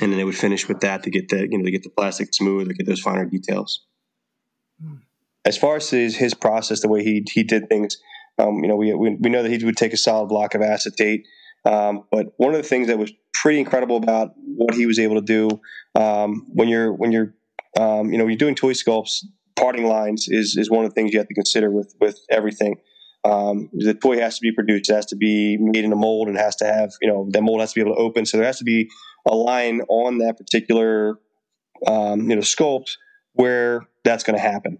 [0.00, 1.90] and then they would finish with that to get the you know to get the
[1.90, 3.84] plastic smooth to get those finer details.
[5.44, 7.98] As far as his, his process, the way he he did things,
[8.38, 10.62] um, you know, we, we, we know that he would take a solid block of
[10.62, 11.26] acetate.
[11.64, 15.16] Um, but one of the things that was pretty incredible about what he was able
[15.16, 15.60] to do
[15.94, 17.34] um, when you're when you're
[17.78, 19.24] um, you know when you're doing toy sculpts,
[19.56, 22.76] parting lines is is one of the things you have to consider with with everything.
[23.24, 26.28] Um, the toy has to be produced, it has to be made in a mold,
[26.28, 28.24] and has to have you know the mold has to be able to open.
[28.26, 28.88] So there has to be
[29.26, 31.18] a line on that particular
[31.86, 32.96] um, you know sculpt
[33.34, 34.78] where that's going to happen.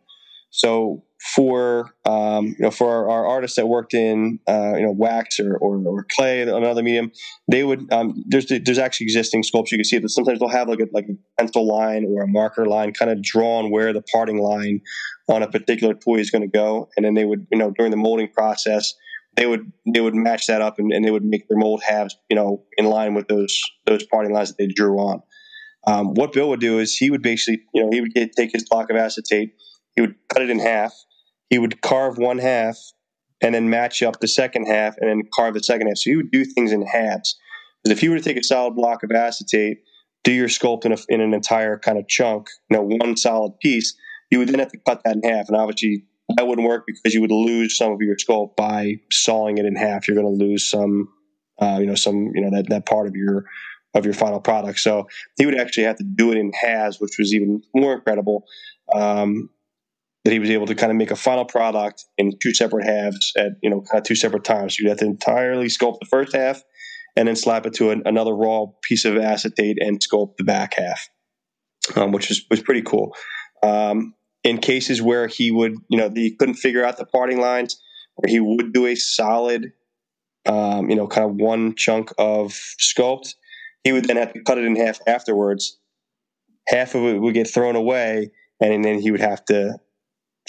[0.51, 4.93] So for um, you know for our, our, artists that worked in uh, you know
[4.93, 7.13] wax or, or, or, clay another medium,
[7.47, 10.69] they would um, there's there's actually existing sculpts you can see that sometimes they'll have
[10.69, 14.03] like a like a pencil line or a marker line kind of drawn where the
[14.11, 14.81] parting line
[15.29, 17.91] on a particular toy is going to go, and then they would you know during
[17.91, 18.95] the molding process
[19.37, 22.17] they would they would match that up and, and they would make their mold halves
[22.31, 25.23] you know in line with those those parting lines that they drew on.
[25.87, 28.53] Um, what Bill would do is he would basically you know he would get, take
[28.53, 29.53] his block of acetate,
[29.97, 30.95] he would cut it in half
[31.51, 32.79] he would carve one half
[33.43, 35.99] and then match up the second half and then carve the second half.
[35.99, 37.39] So he would do things in halves.
[37.83, 39.79] Because if you were to take a solid block of acetate,
[40.23, 43.59] do your sculpt in, a, in an entire kind of chunk, you know, one solid
[43.61, 43.95] piece,
[44.31, 45.49] you would then have to cut that in half.
[45.49, 46.05] And obviously,
[46.37, 49.75] that wouldn't work because you would lose some of your sculpt by sawing it in
[49.75, 50.07] half.
[50.07, 51.09] You're going to lose some,
[51.61, 53.45] uh, you know, some, you know, that, that part of your
[53.95, 54.79] of your final product.
[54.79, 58.45] So he would actually have to do it in halves, which was even more incredible.
[58.95, 59.51] Um,
[60.25, 63.33] that he was able to kind of make a final product in two separate halves
[63.37, 64.77] at you know kind of two separate times.
[64.77, 66.63] So you have to entirely sculpt the first half
[67.17, 70.75] and then slap it to an, another raw piece of acetate and sculpt the back
[70.77, 71.09] half,
[71.97, 73.15] um, which was was pretty cool.
[73.63, 77.81] Um, in cases where he would you know he couldn't figure out the parting lines,
[78.17, 79.73] where he would do a solid
[80.47, 83.35] um, you know kind of one chunk of sculpt,
[83.85, 85.79] he would then have to cut it in half afterwards.
[86.69, 88.31] Half of it would get thrown away,
[88.61, 89.79] and then he would have to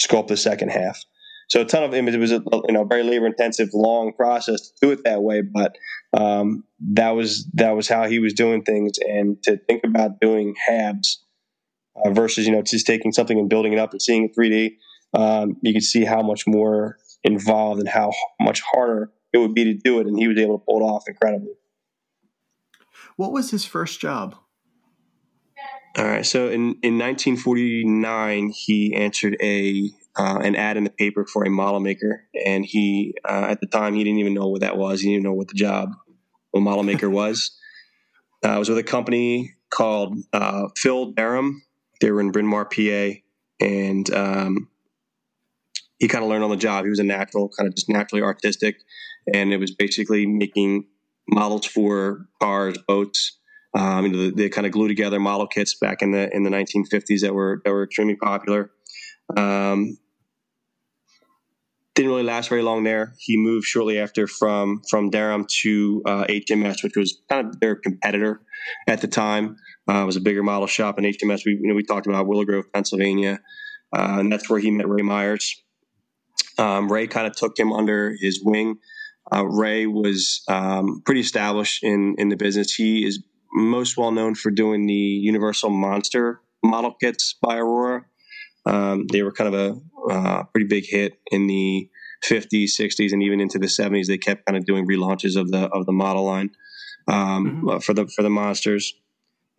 [0.06, 1.02] sculpt the second half.
[1.48, 2.14] So a ton of images.
[2.14, 5.42] It was a you know very labor intensive, long process to do it that way,
[5.42, 5.76] but
[6.12, 8.92] um, that was that was how he was doing things.
[9.06, 11.22] And to think about doing halves
[12.02, 14.76] uh, versus you know just taking something and building it up and seeing it 3D,
[15.14, 19.64] um, you could see how much more involved and how much harder it would be
[19.64, 20.06] to do it.
[20.06, 21.52] And he was able to pull it off incredibly.
[23.16, 24.36] What was his first job?
[25.98, 26.24] All right.
[26.24, 31.50] So in, in 1949, he answered a uh, an ad in the paper for a
[31.50, 35.00] model maker, and he uh, at the time he didn't even know what that was.
[35.00, 35.90] He didn't even know what the job
[36.54, 37.50] a model maker was.
[38.44, 41.62] Uh, I was with a company called uh, Phil Durham.
[42.00, 43.18] They were in Bryn Mawr, PA,
[43.60, 44.68] and um,
[45.98, 46.84] he kind of learned on the job.
[46.84, 48.76] He was a natural, kind of just naturally artistic,
[49.32, 50.86] and it was basically making
[51.28, 53.38] models for cars, boats
[53.74, 56.42] um, you know, they, they kind of glue together model kits back in the in
[56.42, 58.70] the 1950s that were that were extremely popular.
[59.36, 59.96] Um,
[61.94, 63.14] didn't really last very long there.
[63.18, 67.76] He moved shortly after from from Durham to uh, HMS, which was kind of their
[67.76, 68.40] competitor
[68.86, 69.56] at the time.
[69.88, 71.44] Uh, it was a bigger model shop in HMS.
[71.44, 73.40] We you know we talked about Willow Grove, Pennsylvania,
[73.94, 75.62] uh, and that's where he met Ray Myers.
[76.58, 78.78] Um, Ray kind of took him under his wing.
[79.34, 82.74] Uh, Ray was um, pretty established in in the business.
[82.74, 88.04] He is most well known for doing the Universal Monster model kits by Aurora.
[88.64, 91.88] Um, they were kind of a uh, pretty big hit in the
[92.24, 94.06] 50s, 60s, and even into the 70s.
[94.06, 96.50] They kept kind of doing relaunches of the of the model line
[97.08, 97.68] um, mm-hmm.
[97.68, 98.94] Uh, for the for the monsters,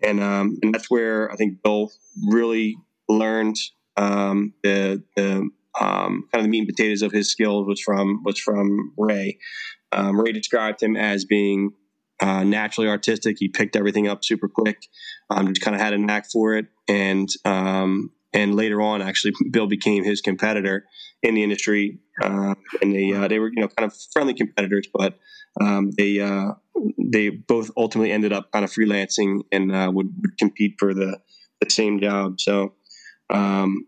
[0.02, 1.92] and um, and that's where I think Bill
[2.30, 2.78] really
[3.10, 3.58] learned
[3.98, 8.24] um, the the um, kind of the meat and potatoes of his skills was from
[8.24, 9.40] was from Ray.
[9.92, 11.74] Um, Ray described him as being
[12.24, 13.36] uh, naturally artistic.
[13.38, 14.88] He picked everything up super quick.
[15.30, 19.34] Um, just kind of had a knack for it, and um, and later on, actually,
[19.52, 20.86] Bill became his competitor
[21.22, 24.88] in the industry, uh, and they uh, they were you know kind of friendly competitors,
[24.94, 25.20] but
[25.60, 26.52] um, they uh,
[26.98, 31.20] they both ultimately ended up kind of freelancing and uh, would, would, compete for the
[31.62, 32.40] the same job.
[32.40, 32.74] So.
[33.30, 33.88] Um,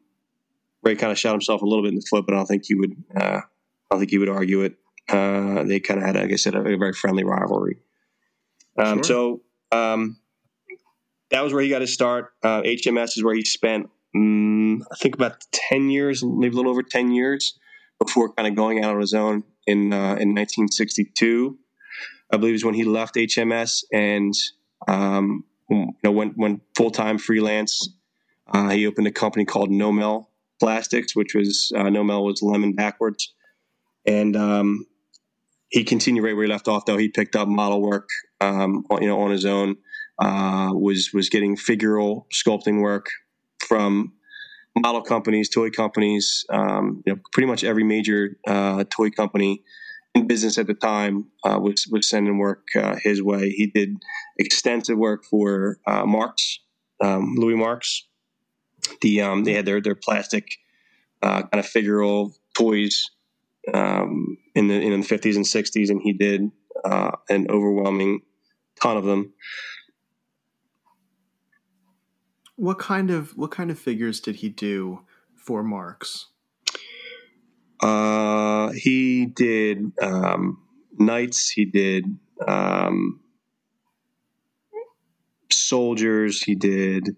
[0.82, 2.64] Ray kind of shot himself a little bit in the foot, but I don't think
[2.66, 2.96] he would.
[3.20, 3.42] Uh, I
[3.90, 4.76] don't think he would argue it.
[5.08, 7.78] they kind of had, like I said, a, a very friendly rivalry.
[8.78, 9.04] Um, sure.
[9.04, 10.18] So um,
[11.32, 12.34] that was where he got his start.
[12.44, 16.72] Uh, HMS is where he spent, um, I think, about 10 years, maybe a little
[16.72, 17.58] over 10 years
[18.00, 21.58] before kind of going out on his own in, uh, in 1962.
[22.32, 24.34] I believe is when he left HMS and
[24.88, 27.90] um, you know went, went full time freelance.
[28.48, 30.28] Uh, he opened a company called Nomel
[30.60, 33.34] Plastics, which was uh, Nomel was lemon backwards,
[34.06, 34.86] and um,
[35.70, 36.86] he continued right where he left off.
[36.86, 38.10] Though he picked up model work,
[38.42, 39.78] um, you know, on his own.
[40.20, 43.08] uh, was was getting figural sculpting work
[43.60, 44.14] from
[44.78, 49.64] model companies, toy companies, um, you know, pretty much every major uh, toy company
[50.14, 53.50] in business at the time uh, was was sending work uh, his way.
[53.50, 53.98] He did
[54.38, 56.60] extensive work for uh, Marx,
[57.04, 58.06] um, Louis Marx.
[59.02, 60.48] The um, they had their their plastic
[61.22, 63.10] uh, kind of figural toys
[63.74, 66.52] um, in the in the fifties and sixties, and he did
[66.86, 68.22] uh, an overwhelming
[68.82, 69.34] ton of them.
[72.56, 75.02] What kind of what kind of figures did he do
[75.36, 76.28] for Marx?
[77.82, 80.62] Uh, he did um,
[80.98, 81.50] knights.
[81.50, 82.06] He did
[82.48, 83.20] um,
[85.52, 86.42] soldiers.
[86.42, 87.16] He did.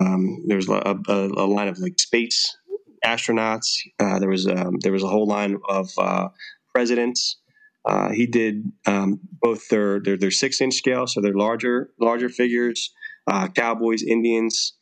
[0.00, 2.56] Um, there was a, a, a, line of like space
[3.04, 3.78] astronauts.
[4.00, 6.28] Uh, there was um, there was a whole line of uh,
[6.72, 7.36] presidents.
[7.84, 12.28] Uh, he did um, both their, their, their six inch scale, so they're larger larger
[12.28, 12.92] figures.
[13.26, 14.74] Uh, cowboys, Indians.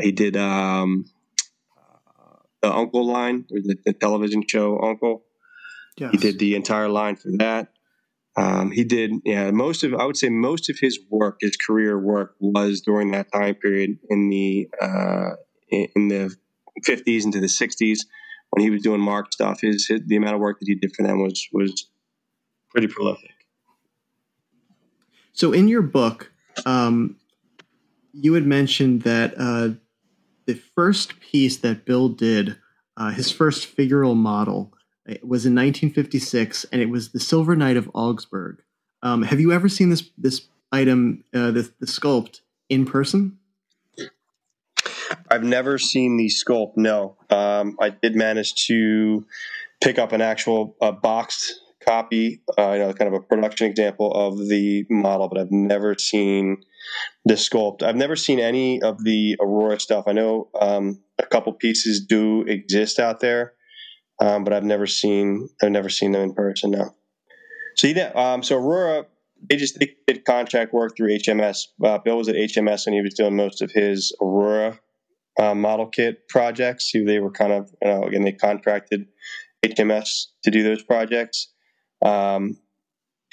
[0.00, 1.04] He did um,
[2.62, 3.04] the U.N.C.L.E.
[3.04, 5.24] line, or the, the television show Uncle.
[5.96, 6.12] Yes.
[6.12, 7.68] He did the entire line for that.
[8.36, 11.98] Um, he did, yeah, most of, I would say most of his work, his career
[11.98, 15.30] work was during that time period in the, uh,
[15.70, 16.36] in the
[16.86, 18.00] 50s into the 60s
[18.50, 19.60] when he was doing Mark stuff.
[19.60, 21.88] His, his, the amount of work that he did for them was, was
[22.70, 23.30] pretty prolific.
[25.32, 26.32] So in your book,
[26.66, 27.16] um,
[28.12, 29.70] you had mentioned that, uh,
[30.46, 32.56] the first piece that Bill did,
[32.96, 34.72] uh, his first figural model,
[35.22, 38.62] was in 1956, and it was the Silver Knight of Augsburg.
[39.02, 43.38] Um, have you ever seen this this item, uh, the, the sculpt, in person?
[45.30, 46.76] I've never seen the sculpt.
[46.76, 49.24] No, um, I did manage to
[49.80, 54.12] pick up an actual uh, boxed copy, uh, you know, kind of a production example
[54.12, 56.58] of the model, but I've never seen
[57.24, 57.82] the sculpt.
[57.82, 60.04] I've never seen any of the Aurora stuff.
[60.06, 63.54] I know um, a couple pieces do exist out there,
[64.20, 66.72] um, but I've never seen I've never seen them in person.
[66.72, 66.94] No.
[67.76, 69.06] So yeah, um, so Aurora
[69.48, 71.68] they just they did contract work through HMS.
[71.82, 74.78] Uh, Bill was at HMS and he was doing most of his Aurora
[75.40, 76.90] uh, model kit projects.
[76.90, 79.06] Who they were kind of you know again they contracted
[79.64, 81.48] HMS to do those projects.
[82.02, 82.58] Um,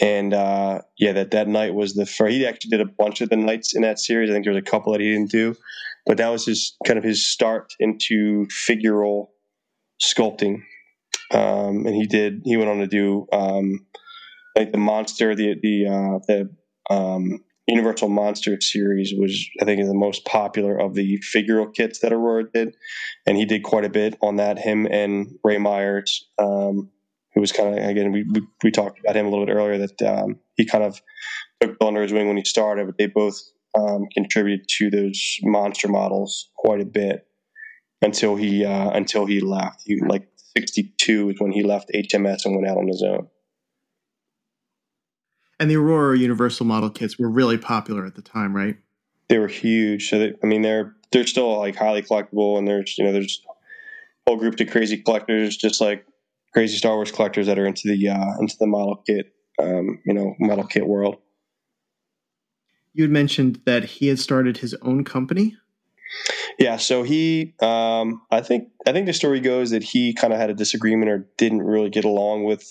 [0.02, 2.34] and uh, yeah, that that knight was the first.
[2.34, 4.30] He actually did a bunch of the knights in that series.
[4.30, 5.56] I think there was a couple that he didn't do,
[6.06, 9.28] but that was his kind of his start into figural
[10.02, 10.64] sculpting.
[11.32, 12.42] Um, and he did.
[12.44, 13.86] He went on to do um,
[14.56, 16.50] like the monster, the the uh, the
[16.90, 22.14] um, Universal Monster series was, I think, the most popular of the figural kits that
[22.14, 22.76] Aurora did,
[23.26, 24.60] and he did quite a bit on that.
[24.60, 26.28] Him and Ray Myers.
[26.38, 26.92] Um,
[27.36, 29.78] who was kind of again we, we, we talked about him a little bit earlier
[29.78, 31.00] that um, he kind of
[31.62, 33.40] took Bill under his wing when he started, but they both
[33.78, 37.28] um, contributed to those monster models quite a bit
[38.02, 39.82] until he uh, until he left.
[39.86, 40.28] He like
[40.58, 43.28] sixty two is when he left HMS and went out on his own.
[45.60, 48.78] And the Aurora Universal model kits were really popular at the time, right?
[49.30, 50.10] They were huge.
[50.10, 53.42] So they, I mean, they're they're still like highly collectible, and there's you know there's
[54.28, 56.06] whole group of crazy collectors just like
[56.56, 60.14] crazy Star Wars collectors that are into the uh, into the model kit, um, you
[60.14, 61.18] know, model kit world.
[62.94, 65.58] You had mentioned that he had started his own company.
[66.58, 70.40] Yeah, so he, um, I think, I think the story goes that he kind of
[70.40, 72.64] had a disagreement or didn't really get along with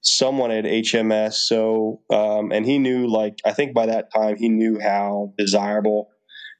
[0.00, 1.34] someone at HMS.
[1.34, 6.08] So, um, and he knew, like, I think by that time he knew how desirable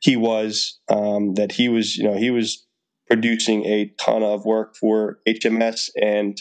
[0.00, 0.78] he was.
[0.88, 2.64] Um, that he was, you know, he was
[3.08, 6.40] producing a ton of work for HMS, and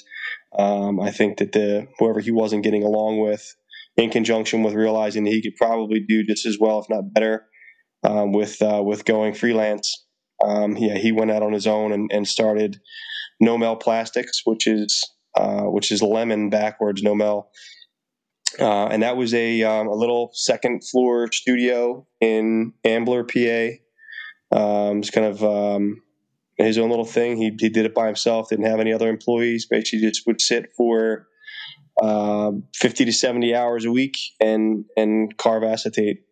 [0.57, 3.55] um, I think that the whoever he wasn't getting along with,
[3.97, 7.45] in conjunction with realizing that he could probably do just as well, if not better,
[8.03, 10.05] um, with uh, with going freelance.
[10.43, 12.79] Um, yeah, he went out on his own and, and started
[13.43, 15.03] Nomel Plastics, which is
[15.35, 17.45] uh, which is lemon backwards Nomel.
[18.59, 23.75] Uh, and that was a, um, a little second floor studio in Ambler, PA.
[24.51, 26.01] Um, it's kind of um,
[26.65, 27.37] his own little thing.
[27.37, 29.65] He, he did it by himself, didn't have any other employees.
[29.65, 31.27] Basically, just would sit for
[32.01, 36.23] uh, 50 to 70 hours a week and and carve acetate.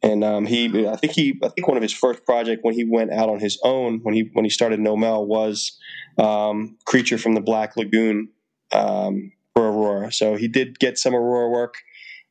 [0.00, 2.84] And um, he, I think he, I think one of his first project when he
[2.84, 5.76] went out on his own, when he when he started Nomel, was
[6.18, 8.28] um, Creature from the Black Lagoon
[8.70, 10.12] um, for Aurora.
[10.12, 11.74] So he did get some Aurora work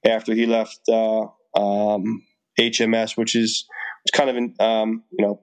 [0.06, 1.28] after he left uh,
[1.58, 3.68] HMS, um, which is
[4.14, 5.41] kind of um, you know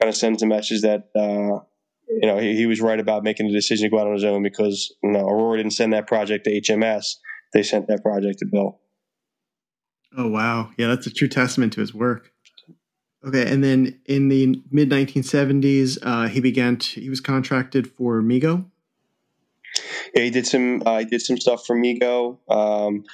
[0.00, 1.60] kind of sends a message that uh,
[2.08, 4.24] you know he, he, was right about making the decision to go out on his
[4.24, 7.16] own because you know Aurora didn't send that project to HMS;
[7.52, 8.80] they sent that project to Bill.
[10.16, 12.32] Oh wow, yeah, that's a true testament to his work.
[13.22, 16.78] Okay, and then in the mid 1970s, uh, he began.
[16.78, 18.64] To, he was contracted for Mego.
[20.14, 20.82] Yeah, he did some.
[20.86, 22.38] Uh, he did some stuff for Mego.
[22.48, 23.04] Um,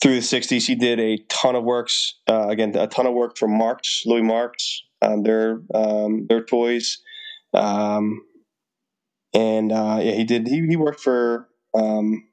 [0.00, 2.14] through the 60s, he did a ton of works.
[2.26, 6.98] Uh, again, a ton of work for Marx, Louis Marx, um, their um, their toys,
[7.54, 8.22] um,
[9.34, 10.46] and uh, yeah, he did.
[10.46, 12.28] He, he worked for um,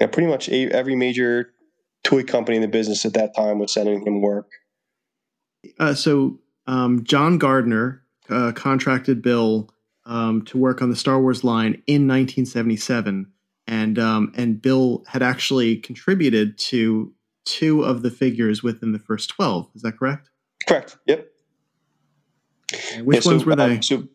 [0.00, 1.52] yeah, pretty much every major
[2.04, 4.50] toy company in the business at that time was sending him work.
[5.78, 9.68] Uh, so um, John Gardner uh, contracted Bill
[10.06, 13.30] um, to work on the Star Wars line in 1977
[13.70, 17.14] and um, and Bill had actually contributed to
[17.46, 19.70] two of the figures within the first twelve.
[19.74, 20.28] Is that correct?
[20.66, 20.98] Correct.
[21.06, 21.29] Yep.
[23.02, 23.76] Which yeah, ones so, were they?
[23.76, 24.08] Um, so,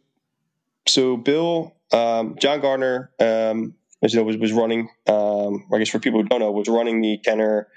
[0.88, 4.90] so Bill, um, John Gardner, um, as you know, was was running.
[5.08, 7.68] Um, I guess for people who don't know, was running the Kenner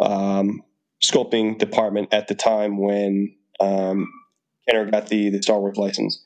[0.00, 0.62] um,
[1.02, 6.22] sculpting department at the time when Kenner got the the Star Wars license,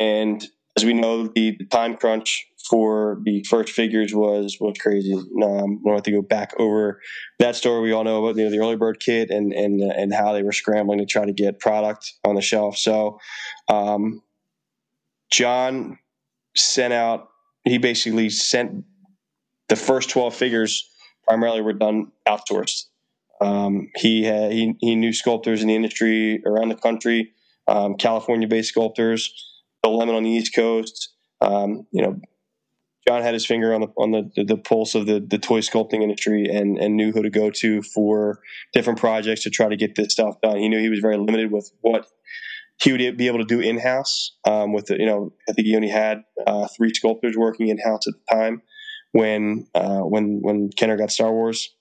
[0.00, 0.44] and
[0.76, 5.12] as we know, the, the time crunch for the first figures was was crazy.
[5.14, 7.00] Um, I don't have to go back over
[7.38, 7.82] that story.
[7.82, 10.42] We all know about you know, the early bird kit and and and how they
[10.42, 12.76] were scrambling to try to get product on the shelf.
[12.76, 13.18] So,
[13.68, 14.22] um,
[15.30, 15.98] John
[16.56, 17.28] sent out.
[17.64, 18.84] He basically sent
[19.68, 20.90] the first twelve figures.
[21.26, 22.84] Primarily, were done outsourced.
[23.40, 27.32] Um, he had he, he knew sculptors in the industry around the country,
[27.66, 29.32] um, California-based sculptors.
[29.82, 31.10] Bill Lemon on the East Coast.
[31.40, 32.20] Um, you know,
[33.06, 36.02] John had his finger on the on the, the, pulse of the, the toy sculpting
[36.02, 38.40] industry and and knew who to go to for
[38.72, 40.56] different projects to try to get this stuff done.
[40.56, 42.06] He knew he was very limited with what
[42.82, 44.36] he would be able to do in house.
[44.46, 47.78] Um, with the, you know, I think he only had uh, three sculptors working in
[47.78, 48.62] house at the time
[49.12, 51.74] when uh, when when Kenner got Star Wars.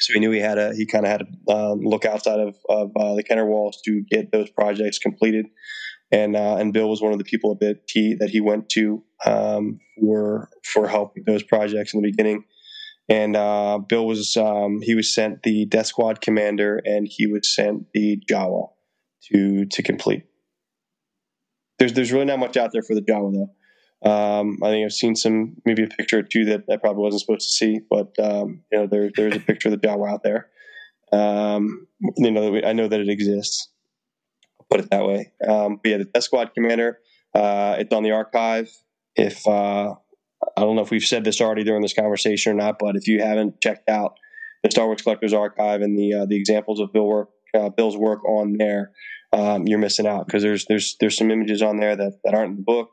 [0.00, 2.56] So he knew he had to he kind of had to um, look outside of,
[2.68, 5.46] of uh, the Kenner walls to get those projects completed
[6.10, 9.02] and uh, and Bill was one of the people that he that he went to
[9.26, 12.44] um, for for help with those projects in the beginning.
[13.10, 17.54] And uh, Bill was um, he was sent the Death Squad commander, and he was
[17.54, 18.68] sent the Jawa
[19.32, 20.24] to to complete.
[21.78, 23.54] There's there's really not much out there for the Jawa though.
[24.00, 27.20] Um, I think I've seen some maybe a picture or two that I probably wasn't
[27.20, 30.22] supposed to see, but um, you know there there's a picture of the Jawa out
[30.22, 30.48] there.
[31.12, 31.86] Um,
[32.16, 33.68] you know I know that it exists
[34.70, 35.32] put it that way.
[35.46, 36.98] Um, but yeah, the Death Squad Commander,
[37.34, 38.70] uh, it's on the archive.
[39.16, 39.94] If uh,
[40.56, 43.06] I don't know if we've said this already during this conversation or not, but if
[43.08, 44.14] you haven't checked out
[44.62, 47.96] the Star Wars Collectors Archive and the uh, the examples of Bill work, uh, Bill's
[47.96, 48.92] work on there,
[49.32, 52.50] um, you're missing out because there's there's there's some images on there that, that aren't
[52.50, 52.90] in the book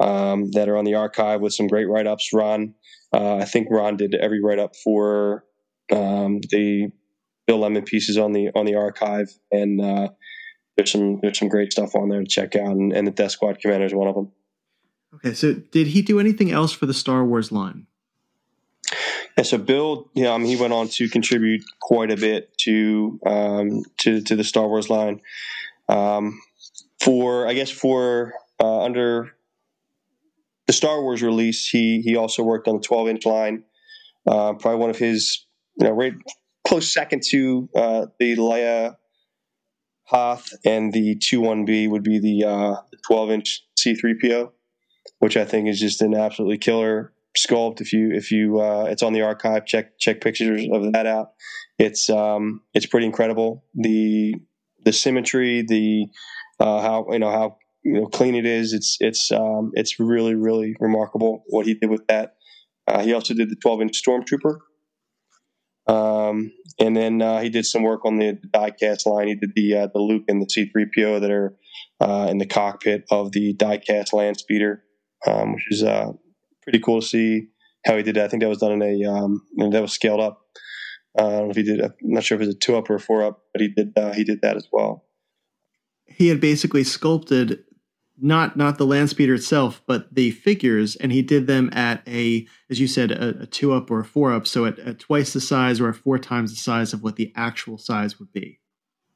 [0.00, 2.30] um, that are on the archive with some great write ups.
[2.32, 2.74] Ron,
[3.12, 5.44] uh, I think Ron did every write up for
[5.90, 6.88] um, the
[7.46, 10.08] Bill Lemon pieces on the on the archive, and uh,
[10.76, 13.32] there's some there's some great stuff on there to check out, and, and the Death
[13.32, 14.32] Squad Commander is one of them.
[15.14, 17.86] Okay, so did he do anything else for the Star Wars line?
[19.36, 23.82] Yeah, so Bill, yeah, um, he went on to contribute quite a bit to um,
[23.98, 25.20] to to the Star Wars line.
[25.88, 26.40] Um,
[27.00, 29.34] for I guess for uh, under
[30.66, 33.64] the Star Wars release, he he also worked on the 12 inch line.
[34.26, 35.44] Uh, probably one of his
[35.76, 36.14] you know right
[36.66, 38.96] close second to uh, the Leia
[40.12, 44.50] Hoth, and the 2-1-B would be the uh, 12 inch C3PO,
[45.18, 47.80] which I think is just an absolutely killer sculpt.
[47.80, 51.28] If you if you uh, it's on the archive, check check pictures of that out.
[51.78, 53.64] It's um, it's pretty incredible.
[53.74, 54.34] The
[54.84, 56.06] the symmetry, the
[56.60, 58.72] uh, how you know how you know clean it is.
[58.72, 62.34] It's it's um, it's really really remarkable what he did with that.
[62.86, 64.58] Uh, he also did the 12 inch Stormtrooper,
[65.86, 69.28] um, and then uh, he did some work on the diecast line.
[69.28, 71.56] He did the uh, the Luke and the C3PO that are
[72.00, 74.84] uh, in the cockpit of the diecast land speeder,
[75.26, 76.12] um, which is uh,
[76.62, 77.48] pretty cool to see
[77.84, 78.24] how he did that.
[78.24, 80.40] I think that was done in a um, that was scaled up.
[81.18, 81.80] Uh, if he did.
[81.80, 83.68] I'm not sure if it was a two up or a four up, but he
[83.68, 85.04] did uh, he did that as well.
[86.06, 87.64] He had basically sculpted
[88.22, 92.46] not not the land speeder itself, but the figures, and he did them at a,
[92.70, 95.32] as you said, a, a two up or a four up, so at, at, twice
[95.32, 98.60] the size or four times the size of what the actual size would be.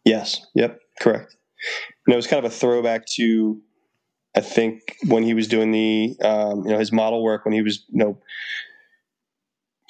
[0.04, 0.44] Yes.
[0.54, 0.80] Yep.
[1.00, 1.36] Correct.
[2.06, 3.60] And it was kind of a throwback to,
[4.36, 7.62] I think, when he was doing the, um, you know, his model work when he
[7.62, 8.18] was, you know,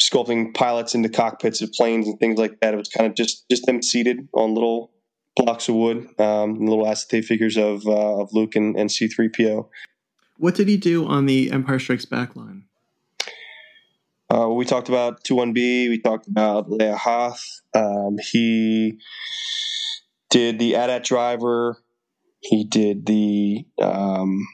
[0.01, 2.75] sculpting pilots into cockpits of planes and things like that.
[2.75, 4.91] It was kind of just just them seated on little
[5.37, 9.69] blocks of wood, um, little acetate figures of uh, of Luke and, and C3PO.
[10.39, 12.65] What did he do on the Empire Strikes Back line?
[14.29, 15.89] Uh, we talked about 2-1-B.
[15.89, 17.61] We talked about Leia Hoth.
[17.75, 18.99] Um, he
[20.31, 21.79] did the AT-AT driver.
[22.41, 24.47] He did the um,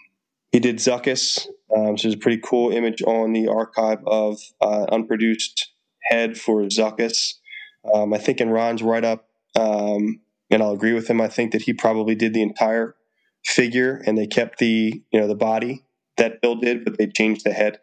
[0.51, 1.47] he did Zuckuss.
[1.74, 5.72] Um, so there's a pretty cool image on the archive of uh, unproduced
[6.11, 7.35] head for Zuckuss.
[7.93, 10.20] Um, I think in Ron's write up, um,
[10.53, 11.20] and I'll agree with him.
[11.20, 12.94] I think that he probably did the entire
[13.44, 15.84] figure, and they kept the you know the body
[16.18, 17.78] that Bill did, but they changed the head.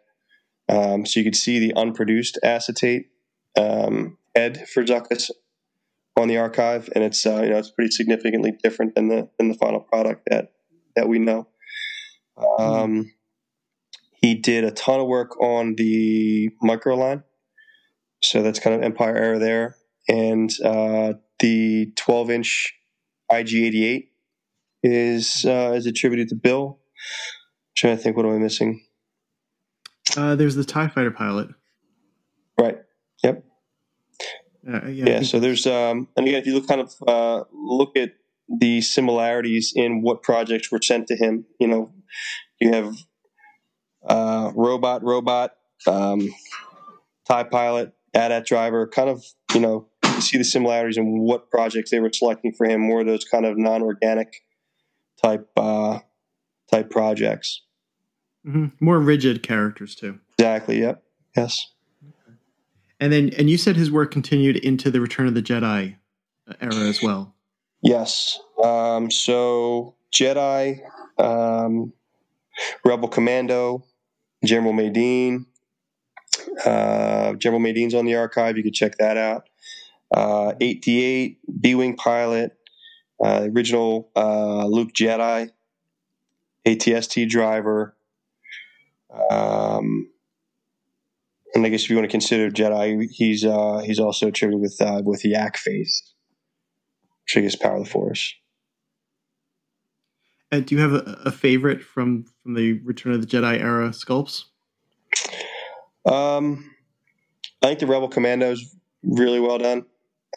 [0.68, 3.08] Um, so you could see the unproduced acetate
[3.58, 5.30] um, head for Zuckuss
[6.16, 9.48] on the archive, and it's uh, you know it's pretty significantly different than the than
[9.48, 10.52] the final product that
[10.96, 11.48] that we know.
[12.58, 13.12] Um,
[14.12, 17.24] he did a ton of work on the micro line,
[18.22, 19.76] so that's kind of Empire era there,
[20.08, 22.74] and uh, the 12 inch
[23.30, 24.08] IG88
[24.82, 26.78] is uh, is attributed to Bill.
[26.78, 28.82] I'm trying to think, what am I missing?
[30.16, 31.48] Uh, there's the Tie Fighter pilot.
[32.58, 32.78] Right.
[33.22, 33.44] Yep.
[34.66, 35.08] Uh, yeah.
[35.08, 35.22] Yeah.
[35.22, 38.12] So there's um, and again, if you look kind of uh, look at
[38.48, 41.92] the similarities in what projects were sent to him, you know,
[42.60, 42.94] you have
[44.06, 45.52] uh, robot, robot,
[45.86, 46.28] um,
[47.26, 49.24] tie pilot, AT-AT driver, kind of,
[49.54, 49.86] you know,
[50.20, 53.44] see the similarities in what projects they were selecting for him, more of those kind
[53.44, 54.42] of non-organic
[55.22, 56.00] type uh,
[56.70, 57.62] type projects.
[58.44, 60.18] hmm More rigid characters too.
[60.38, 60.80] Exactly.
[60.80, 61.02] Yep.
[61.36, 61.72] Yes.
[62.98, 65.96] And then, and you said his work continued into the Return of the Jedi
[66.60, 67.34] era as well.
[67.82, 68.38] Yes.
[68.62, 70.80] Um, so Jedi,
[71.18, 71.92] um,
[72.84, 73.84] Rebel Commando,
[74.44, 75.46] General Madine.
[76.64, 78.56] Uh, General Madine's on the archive.
[78.56, 79.48] You can check that out.
[80.14, 82.52] Uh, 8D8, B Wing pilot,
[83.24, 85.50] uh, original uh, Luke Jedi,
[86.66, 87.96] ATST driver.
[89.30, 90.10] Um,
[91.54, 94.80] and I guess if you want to consider Jedi, he's uh, he's also attributed with
[94.80, 96.14] uh, with the Yak face,
[97.24, 98.34] which I guess power of the Force.
[100.52, 103.90] Uh, do you have a, a favorite from from the Return of the Jedi era
[103.90, 104.44] sculpts?
[106.06, 106.70] Um,
[107.62, 109.84] I think the Rebel Commando is really well done.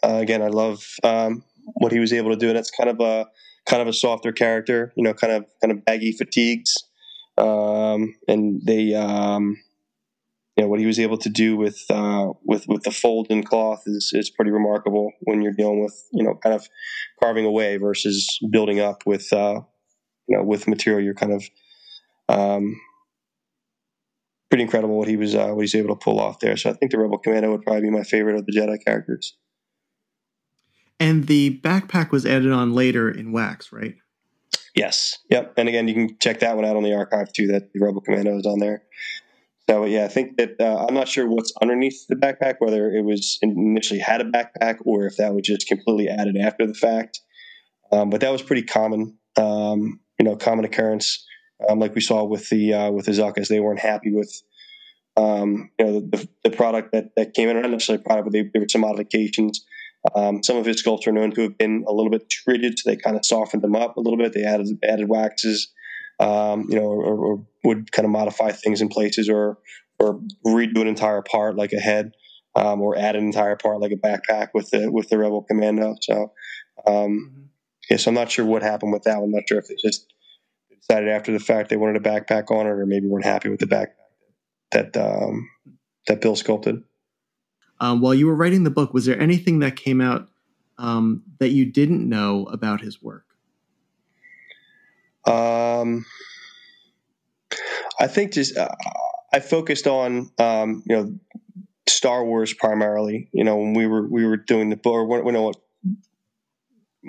[0.02, 1.44] Uh, again, I love um,
[1.76, 3.28] what he was able to do, and it's kind of a
[3.66, 6.74] kind of a softer character, you know, kind of kind of baggy fatigues,
[7.38, 9.58] um, and they, um,
[10.58, 13.46] you know, what he was able to do with uh, with with the fold and
[13.46, 16.68] cloth is is pretty remarkable when you're dealing with you know kind of
[17.22, 19.62] carving away versus building up with uh,
[20.28, 21.44] you know with material you're kind of
[22.30, 22.76] um,
[24.50, 26.56] pretty incredible what he was uh, what he's able to pull off there.
[26.58, 29.36] So I think the Rebel Commando would probably be my favorite of the Jedi characters.
[31.04, 33.96] And the backpack was added on later in wax, right?
[34.74, 35.18] Yes.
[35.30, 35.56] Yep.
[35.58, 37.48] And again, you can check that one out on the archive too.
[37.48, 38.84] That the Rebel Commando is on there.
[39.70, 43.04] So yeah, I think that uh, I'm not sure what's underneath the backpack, whether it
[43.04, 47.20] was initially had a backpack or if that was just completely added after the fact.
[47.92, 51.26] Um, but that was pretty common, um, you know, common occurrence.
[51.68, 54.34] Um, like we saw with the uh, with the Zuckuss, they weren't happy with
[55.18, 58.50] um, you know the, the, product that, that came in, not necessarily product, but they,
[58.54, 59.66] there were some modifications.
[60.16, 62.78] Um, some of his sculpts are known to have been a little bit too rigid,
[62.78, 64.34] so they kind of softened them up a little bit.
[64.34, 65.72] They added added waxes,
[66.20, 69.58] um, you know, or, or, would kind of modify things in places, or
[70.00, 72.12] or redo an entire part like a head,
[72.56, 75.96] um, or add an entire part like a backpack with the with the Rebel Commando.
[76.02, 76.34] So,
[76.86, 77.50] um,
[77.90, 79.20] yeah, so I'm not sure what happened with that.
[79.20, 79.30] one.
[79.30, 80.12] I'm not sure if they just
[80.82, 83.62] decided after the fact they wanted a backpack on it, or maybe weren't happy with
[83.62, 83.94] the backpack
[84.74, 85.50] that um,
[86.08, 86.84] that Bill sculpted.
[87.84, 90.30] Um, while you were writing the book, was there anything that came out
[90.78, 93.26] um, that you didn't know about his work?
[95.28, 96.06] Um,
[98.00, 98.70] I think just uh,
[99.34, 101.20] I focused on um, you know
[101.90, 103.28] Star Wars primarily.
[103.34, 105.54] You know when we were we were doing the book, or when, when, when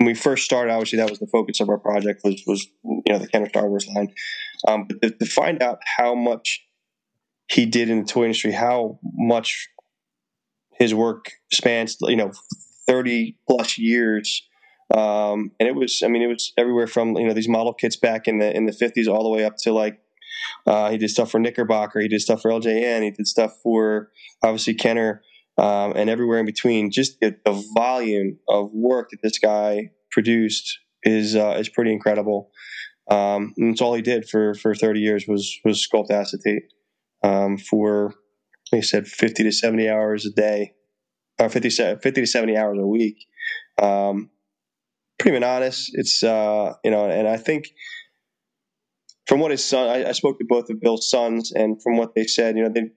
[0.01, 3.19] we first started, obviously that was the focus of our project was was you know
[3.19, 4.13] the Kenner Star Wars line.
[4.67, 6.67] Um, but to, to find out how much
[7.49, 9.69] he did in the toy industry, how much
[10.77, 12.31] his work spans, you know,
[12.87, 14.43] 30 plus years.
[14.93, 17.95] Um, and it was, I mean, it was everywhere from, you know, these model kits
[17.95, 19.99] back in the, in the fifties all the way up to like,
[20.67, 21.99] uh, he did stuff for Knickerbocker.
[21.99, 23.03] He did stuff for LJN.
[23.03, 24.11] He did stuff for
[24.43, 25.21] obviously Kenner,
[25.57, 26.91] um, and everywhere in between.
[26.91, 32.51] Just the, the, volume of work that this guy produced is, uh, is pretty incredible.
[33.09, 36.63] Um, and it's all he did for, for 30 years was, was sculpt acetate,
[37.23, 38.13] um, for,
[38.77, 40.73] I said, 50 to 70 hours a day,
[41.39, 43.17] or 50, 50 to 70 hours a week.
[43.81, 44.29] Um,
[45.19, 45.89] pretty monotonous.
[45.93, 47.69] It's, uh, you know, and I think
[49.27, 52.15] from what his son, I, I, spoke to both of Bill's sons, and from what
[52.15, 52.91] they said, you know, they, you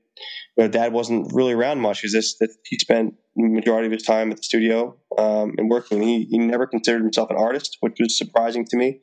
[0.59, 4.97] know, Dad wasn't really around much he spent majority of his time at the studio
[5.17, 6.03] um, and working.
[6.03, 9.01] He he never considered himself an artist, which was surprising to me.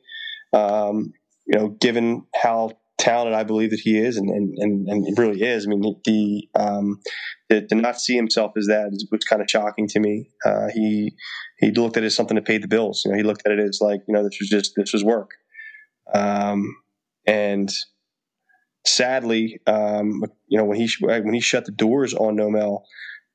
[0.52, 1.12] Um,
[1.46, 5.42] you know, given how talented I believe that he is, and and and, and really
[5.42, 5.66] is.
[5.66, 7.00] I mean, the um,
[7.50, 10.30] to, to, not see himself as that was kind of shocking to me.
[10.44, 11.14] Uh, he
[11.58, 13.02] he looked at it as something to pay the bills.
[13.04, 15.04] You know, he looked at it as like you know this was just this was
[15.04, 15.30] work.
[16.14, 16.76] Um,
[17.26, 17.70] and
[18.86, 22.82] sadly, um, you know when he when he shut the doors on Nomel,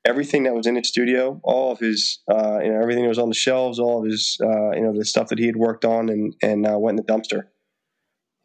[0.06, 3.20] everything that was in his studio, all of his uh, you know everything that was
[3.20, 5.86] on the shelves, all of his uh, you know the stuff that he had worked
[5.86, 7.44] on and and uh, went in the dumpster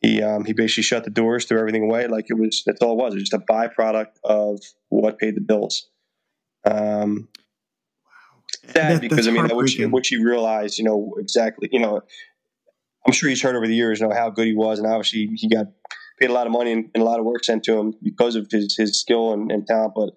[0.06, 2.92] he um, he basically shut the doors, threw everything away, like it was that's all
[2.92, 3.14] it was.
[3.14, 5.88] It was just a byproduct of what paid the bills.
[6.64, 7.28] Um,
[8.04, 8.72] wow.
[8.72, 12.00] sad that, because I mean, which which he realized, you know, exactly, you know,
[13.06, 15.30] I'm sure he's heard over the years, you know, how good he was, and obviously
[15.34, 15.66] he got
[16.20, 18.36] paid a lot of money and, and a lot of work sent to him because
[18.36, 19.94] of his his skill and, and talent.
[19.94, 20.10] But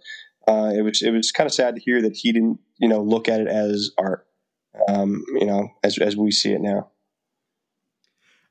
[0.52, 3.02] uh, it was it was kind of sad to hear that he didn't, you know,
[3.02, 4.28] look at it as art,
[4.88, 6.92] um, you know, as as we see it now.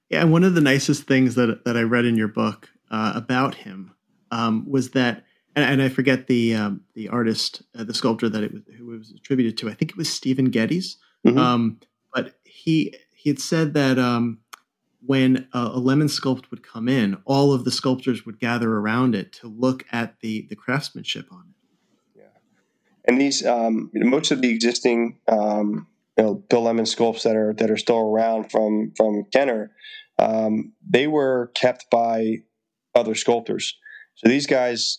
[0.08, 3.12] Yeah, and one of the nicest things that that I read in your book uh,
[3.14, 3.94] about him
[4.30, 8.42] um, was that, and, and, I forget the um, the artist, uh, the sculptor that
[8.42, 9.68] it was, who it was attributed to.
[9.68, 10.96] I think it was Stephen Geddes.
[11.26, 11.38] Mm-hmm.
[11.38, 11.80] Um,
[12.14, 14.38] but he he had said that um,
[15.04, 19.14] when a, a, lemon sculpt would come in, all of the sculptors would gather around
[19.14, 22.20] it to look at the the craftsmanship on it.
[22.20, 22.38] Yeah,
[23.04, 25.86] and these um, most of the existing um,
[26.18, 29.70] you know Bill Lemon sculpts that are that are still around from from Kenner,
[30.18, 32.38] um, they were kept by
[32.94, 33.76] other sculptors.
[34.16, 34.98] So these guys,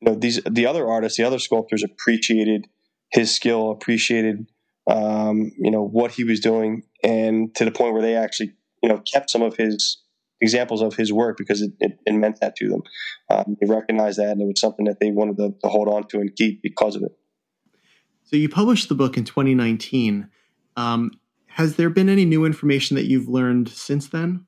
[0.00, 2.66] you know, these the other artists, the other sculptors appreciated
[3.10, 4.46] his skill, appreciated
[4.86, 8.90] um, you know what he was doing, and to the point where they actually you
[8.90, 10.02] know kept some of his
[10.42, 12.82] examples of his work because it, it, it meant that to them.
[13.30, 16.08] Um, they recognized that, and it was something that they wanted to, to hold on
[16.08, 17.12] to and keep because of it.
[18.24, 20.28] So you published the book in 2019.
[20.76, 21.12] Um,
[21.46, 24.46] has there been any new information that you've learned since then?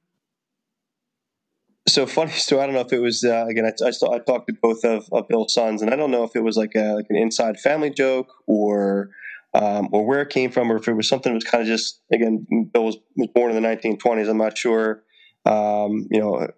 [1.87, 2.63] So funny story.
[2.63, 3.67] I don't know if it was uh, again.
[3.67, 6.35] I, I, I, talked to both of, of, Bill's sons, and I don't know if
[6.35, 9.11] it was like a like an inside family joke or
[9.53, 11.69] um, or where it came from, or if it was something that was kind of
[11.69, 12.47] just again.
[12.73, 14.31] Bill was, was born in the 1920s.
[14.31, 15.03] I'm not sure,
[15.45, 16.49] um, you know,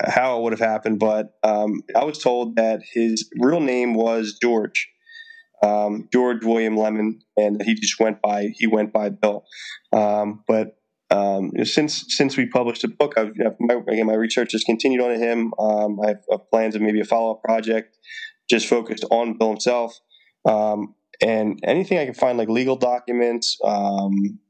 [0.00, 4.38] how it would have happened, but um, I was told that his real name was
[4.40, 4.88] George,
[5.62, 9.44] um, George William Lemon, and he just went by he went by Bill.
[9.92, 10.76] Um, but
[11.10, 15.02] um, since since we published the book, I've, I've my, again my research has continued
[15.02, 15.54] on him.
[15.58, 17.96] Um, I have plans of maybe a follow up project
[18.50, 19.98] just focused on Bill himself,
[20.44, 23.58] um, and anything I can find like legal documents.
[23.64, 24.40] Um,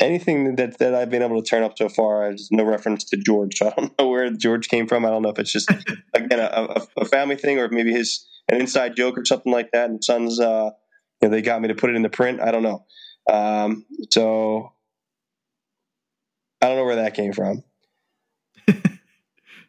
[0.00, 3.16] anything that, that I've been able to turn up so far has no reference to
[3.16, 3.58] George.
[3.58, 5.04] So I don't know where George came from.
[5.04, 5.70] I don't know if it's just
[6.14, 9.90] again a, a, family thing or maybe his an inside joke or something like that.
[9.90, 10.70] And Sons, uh,
[11.20, 12.40] you know, they got me to put it in the print.
[12.40, 12.84] I don't know.
[13.30, 14.72] Um, so
[16.60, 17.62] I don't know where that came from.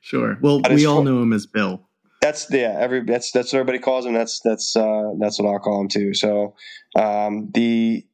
[0.02, 0.38] sure.
[0.42, 1.82] Well, we all know him as Bill.
[2.22, 2.76] That's yeah.
[2.80, 4.14] Every that's that's what everybody calls him.
[4.14, 6.14] That's that's uh, that's what I'll call him too.
[6.14, 6.56] So
[6.96, 8.06] um, the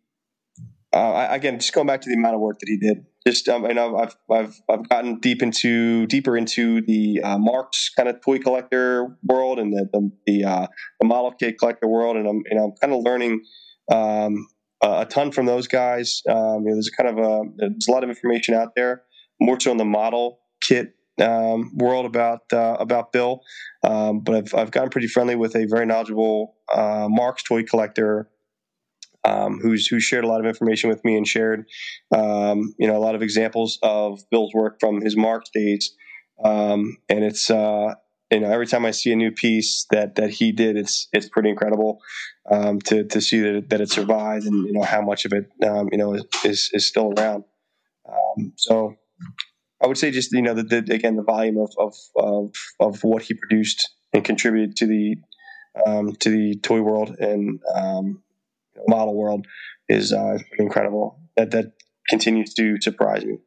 [0.91, 3.65] uh, again, just going back to the amount of work that he did just um,
[3.65, 8.21] I know I've I've I've gotten deep into deeper into the uh, Marx kind of
[8.21, 10.67] toy collector world and the the the, uh,
[10.99, 13.41] the model kit collector world, and I'm know I'm kind of learning
[13.91, 14.47] um,
[14.81, 16.21] a ton from those guys.
[16.27, 19.03] Um, you know, there's kind of a there's a lot of information out there,
[19.39, 23.41] more so in the model kit um, world about uh, about Bill.
[23.83, 28.29] Um, but I've I've gotten pretty friendly with a very knowledgeable uh, Marx toy collector
[29.23, 31.65] um, who's who shared a lot of information with me and shared
[32.15, 35.95] um, you know a lot of examples of Bill's work from his Marx days.
[36.43, 37.95] Um, and it's uh,
[38.31, 41.27] you know every time I see a new piece that that he did, it's it's
[41.27, 41.99] pretty incredible
[42.49, 45.49] um, to to see that that it survived and you know how much of it
[45.67, 46.13] um, you know
[46.45, 47.43] is is still around.
[48.07, 48.95] Um, so.
[49.81, 53.01] I would say just you know the, the again the volume of, of of of
[53.05, 55.15] what he produced and contributed to the
[55.85, 58.21] um, to the toy world and um,
[58.87, 59.45] model world
[59.87, 61.19] is uh, incredible.
[61.37, 61.73] That that
[62.07, 63.37] continues to surprise me.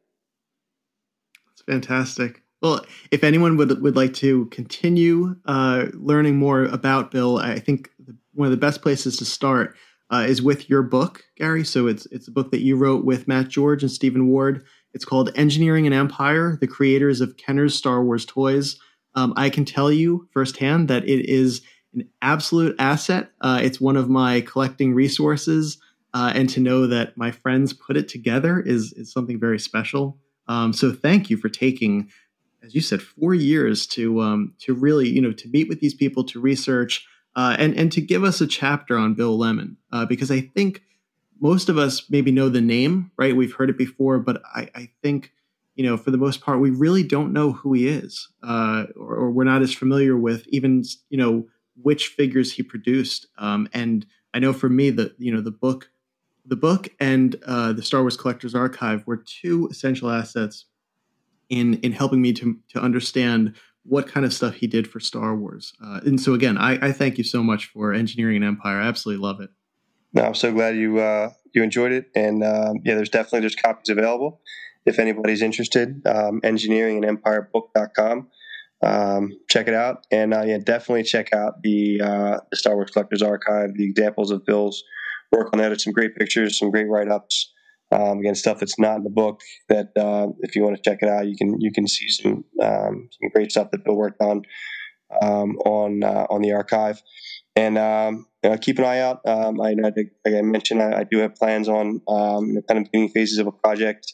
[1.51, 2.41] It's fantastic.
[2.61, 7.89] Well, if anyone would would like to continue uh, learning more about Bill, I think
[8.33, 9.75] one of the best places to start
[10.11, 11.65] uh, is with your book, Gary.
[11.65, 14.63] So it's it's a book that you wrote with Matt George and Stephen Ward.
[14.93, 18.77] It's called Engineering an Empire: The Creators of Kenner's Star Wars Toys.
[19.15, 21.61] Um, I can tell you firsthand that it is
[21.93, 23.31] an absolute asset.
[23.41, 25.77] Uh, it's one of my collecting resources,
[26.13, 30.17] uh, and to know that my friends put it together is is something very special.
[30.47, 32.09] Um, so thank you for taking
[32.63, 35.93] as you said, four years to um, to really you know to meet with these
[35.93, 40.05] people to research uh, and and to give us a chapter on Bill Lemon uh,
[40.05, 40.81] because I think
[41.39, 43.35] most of us maybe know the name, right?
[43.35, 45.31] We've heard it before, but I, I think
[45.75, 49.15] you know for the most part we really don't know who he is, uh, or,
[49.15, 51.47] or, we're not as familiar with even you know
[51.81, 53.27] which figures he produced.
[53.37, 55.89] Um, and I know for me that you know the book,
[56.45, 60.65] the book and uh, the Star Wars Collector's Archive were two essential assets
[61.49, 63.55] in in helping me to to understand
[63.85, 65.73] what kind of stuff he did for Star Wars.
[65.83, 68.79] Uh, and so again, I, I, thank you so much for engineering an empire.
[68.79, 69.49] I absolutely love it.
[70.13, 73.55] No, I'm so glad you uh, you enjoyed it, and um, yeah, there's definitely there's
[73.55, 74.41] copies available
[74.85, 76.01] if anybody's interested.
[76.05, 78.27] Um, engineeringanempirebook.com.
[78.83, 82.91] Um, check it out, and uh, yeah, definitely check out the uh, the Star Wars
[82.91, 83.69] Collectors Archive.
[83.75, 84.83] The examples of Bill's
[85.31, 85.69] work on that.
[85.69, 87.51] There's some great pictures, some great write ups.
[87.91, 89.41] Um, again, stuff that's not in the book.
[89.69, 92.43] That uh, if you want to check it out, you can you can see some
[92.61, 94.41] um, some great stuff that Bill worked on
[95.21, 97.01] um, on uh, on the archive.
[97.55, 99.21] And um, you know, keep an eye out.
[99.25, 103.37] Um, I, like I mentioned, I, I, do have plans on kind of beginning phases
[103.37, 104.11] of a project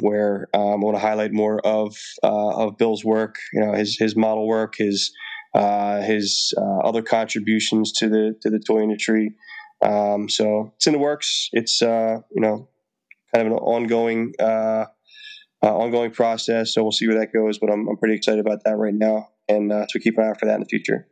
[0.00, 3.36] where I want to highlight more of uh, of Bill's work.
[3.52, 5.12] You know, his his model work, his
[5.54, 9.34] uh, his uh, other contributions to the to the toy industry.
[9.82, 11.48] Um, so it's in the works.
[11.52, 12.68] It's uh, you know
[13.34, 14.86] kind of an ongoing uh,
[15.62, 16.74] uh, ongoing process.
[16.74, 17.58] So we'll see where that goes.
[17.58, 20.38] But I'm, I'm pretty excited about that right now, and so keep an eye out
[20.38, 21.06] for that in the future.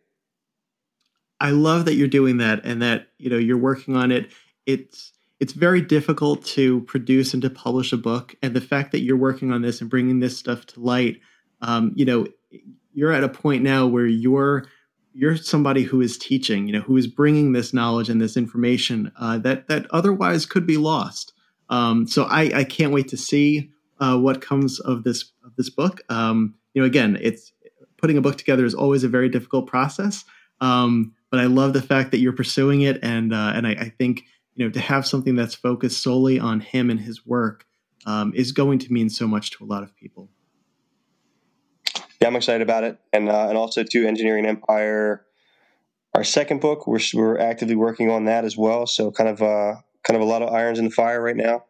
[1.41, 4.33] I love that you're doing that, and that you know you're working on it.
[4.67, 9.01] It's it's very difficult to produce and to publish a book, and the fact that
[9.01, 11.21] you're working on this and bringing this stuff to light,
[11.61, 12.27] um, you know,
[12.93, 14.67] you're at a point now where you're
[15.13, 19.11] you're somebody who is teaching, you know, who is bringing this knowledge and this information
[19.19, 21.33] uh, that that otherwise could be lost.
[21.71, 23.71] Um, so I, I, can't wait to see
[24.01, 26.01] uh, what comes of this of this book.
[26.09, 27.53] Um, you know, again, it's
[27.99, 30.25] putting a book together is always a very difficult process,
[30.61, 33.93] um, but I love the fact that you're pursuing it, and uh, and I, I,
[33.99, 34.25] think
[34.59, 37.65] you know to have something that's focused solely on him and his work
[38.07, 40.29] um, is going to mean so much to a lot of people
[42.21, 45.25] yeah, I'm excited about it, and uh, and also to Engineering Empire,
[46.15, 46.87] our second book.
[46.87, 48.87] We're we're actively working on that as well.
[48.87, 51.65] So kind of uh, kind of a lot of irons in the fire right now.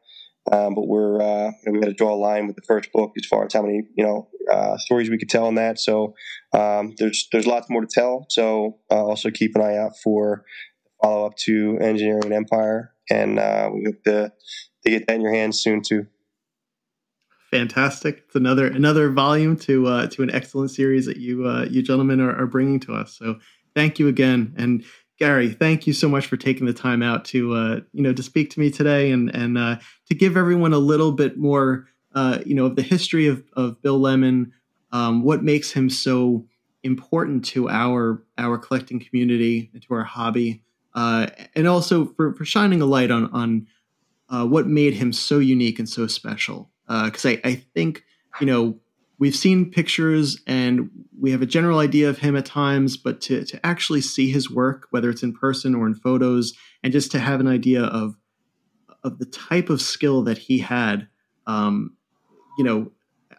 [0.51, 3.27] Um, but we're uh, we got to draw a line with the first book as
[3.27, 5.79] far as how many you know uh, stories we could tell on that.
[5.79, 6.15] So
[6.55, 8.25] um, there's there's lots more to tell.
[8.31, 10.45] So uh, also keep an eye out for
[11.01, 14.33] follow up to Engineering Empire, and uh, we hope to
[14.85, 16.07] to get that in your hands soon too
[17.51, 18.25] fantastic.
[18.27, 22.21] It's another another volume to uh, to an excellent series that you uh, you gentlemen
[22.21, 23.17] are, are bringing to us.
[23.17, 23.39] So
[23.75, 24.85] thank you again, and
[25.19, 28.23] Gary, thank you so much for taking the time out to uh, you know to
[28.23, 29.77] speak to me today and and uh,
[30.07, 33.81] to give everyone a little bit more uh, you know of the history of of
[33.83, 34.53] Bill Lemon,
[34.93, 36.47] um, what makes him so
[36.83, 40.63] important to our our collecting community and to our hobby,
[40.99, 43.69] uh, and also for for shining a light on on
[44.31, 46.73] uh, what made him so unique and so special.
[46.89, 48.03] Because uh, I, I think
[48.41, 48.81] you know
[49.21, 50.91] we've seen pictures and
[51.21, 54.51] we have a general idea of him at times, but to to actually see his
[54.51, 58.17] work, whether it's in person or in photos, and just to have an idea of
[59.05, 61.07] of the type of skill that he had,
[61.47, 61.97] um,
[62.59, 62.91] you know,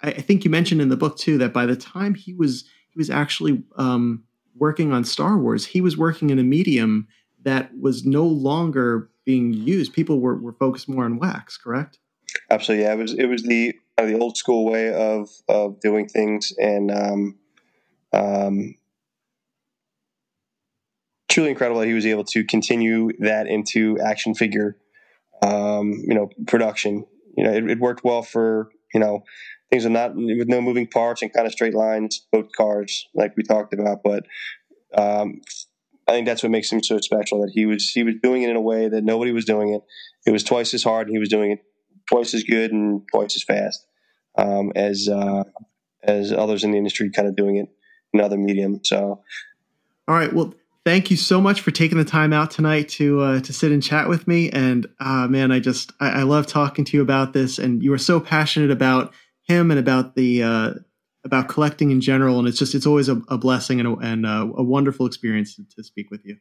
[0.02, 2.64] I, I, think you mentioned in the book too that by the time he was
[2.90, 4.24] he was actually um,
[4.56, 7.06] working on Star Wars, he was working in a medium
[7.50, 9.94] that was no longer being used.
[9.94, 12.00] People were, were focused more on wax, correct?
[12.50, 12.94] Absolutely, yeah.
[12.94, 17.40] It was it was the the old school way of of doing things, and um,
[18.14, 18.76] um,
[21.28, 24.78] truly incredible that he was able to continue that into action figure,
[25.42, 27.06] um, you know, production.
[27.36, 29.24] You know, it, it, worked well for you know
[29.72, 33.36] things are not with no moving parts and kind of straight lines, boat cars like
[33.36, 34.24] we talked about, but.
[34.98, 35.42] Um,
[36.10, 37.42] I think that's what makes him so special.
[37.42, 39.82] That he was he was doing it in a way that nobody was doing it.
[40.26, 41.60] It was twice as hard, and he was doing it
[42.10, 43.86] twice as good and twice as fast
[44.38, 45.44] um, as uh,
[46.04, 47.70] as others in the industry kind of doing it
[48.14, 48.80] in other medium.
[48.84, 49.22] So,
[50.08, 50.54] all right, well,
[50.86, 53.84] thank you so much for taking the time out tonight to uh, to sit and
[53.84, 54.50] chat with me.
[54.50, 57.94] And uh, man, I just I, I, love talking to you about this, and you
[57.94, 60.74] are so passionate about him and about the uh,
[61.24, 62.40] about collecting in general.
[62.40, 65.56] And it's just it's always a, a blessing and, a, and a, a wonderful experience
[65.56, 66.38] to, to, speak with you.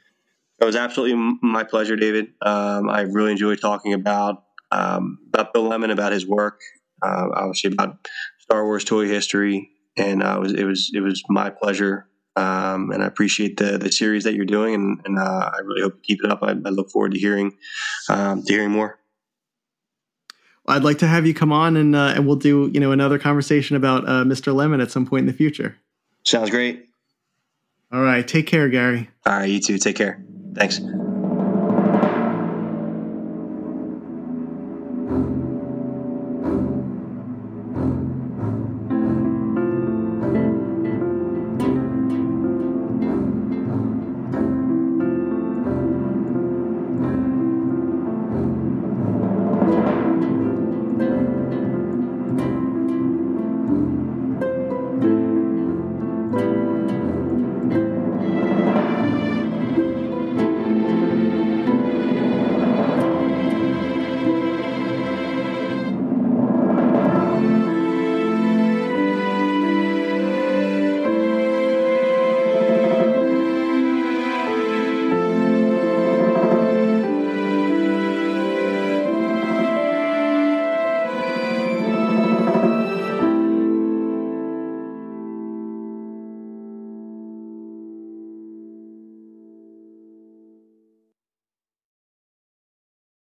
[0.60, 2.28] It was absolutely my pleasure, David.
[2.42, 6.60] Um, I really enjoyed talking about um, about Bill Lemon, about his work,
[7.02, 7.96] uh, obviously about
[8.40, 12.06] Star Wars toy history, and uh, it was it was it was my pleasure.
[12.36, 15.82] Um, and I appreciate the the series that you're doing, and, and uh, I really
[15.82, 16.42] hope you keep it up.
[16.42, 17.56] I, I look forward to hearing
[18.08, 18.98] um, to hearing more.
[20.68, 23.18] I'd like to have you come on and uh, and we'll do you know another
[23.18, 24.54] conversation about uh, Mr.
[24.54, 25.76] Lemon at some point in the future.
[26.24, 26.86] Sounds great.
[27.90, 29.08] All right, take care, Gary.
[29.24, 29.78] All right, you too.
[29.78, 30.22] Take care.
[30.54, 30.80] Thanks.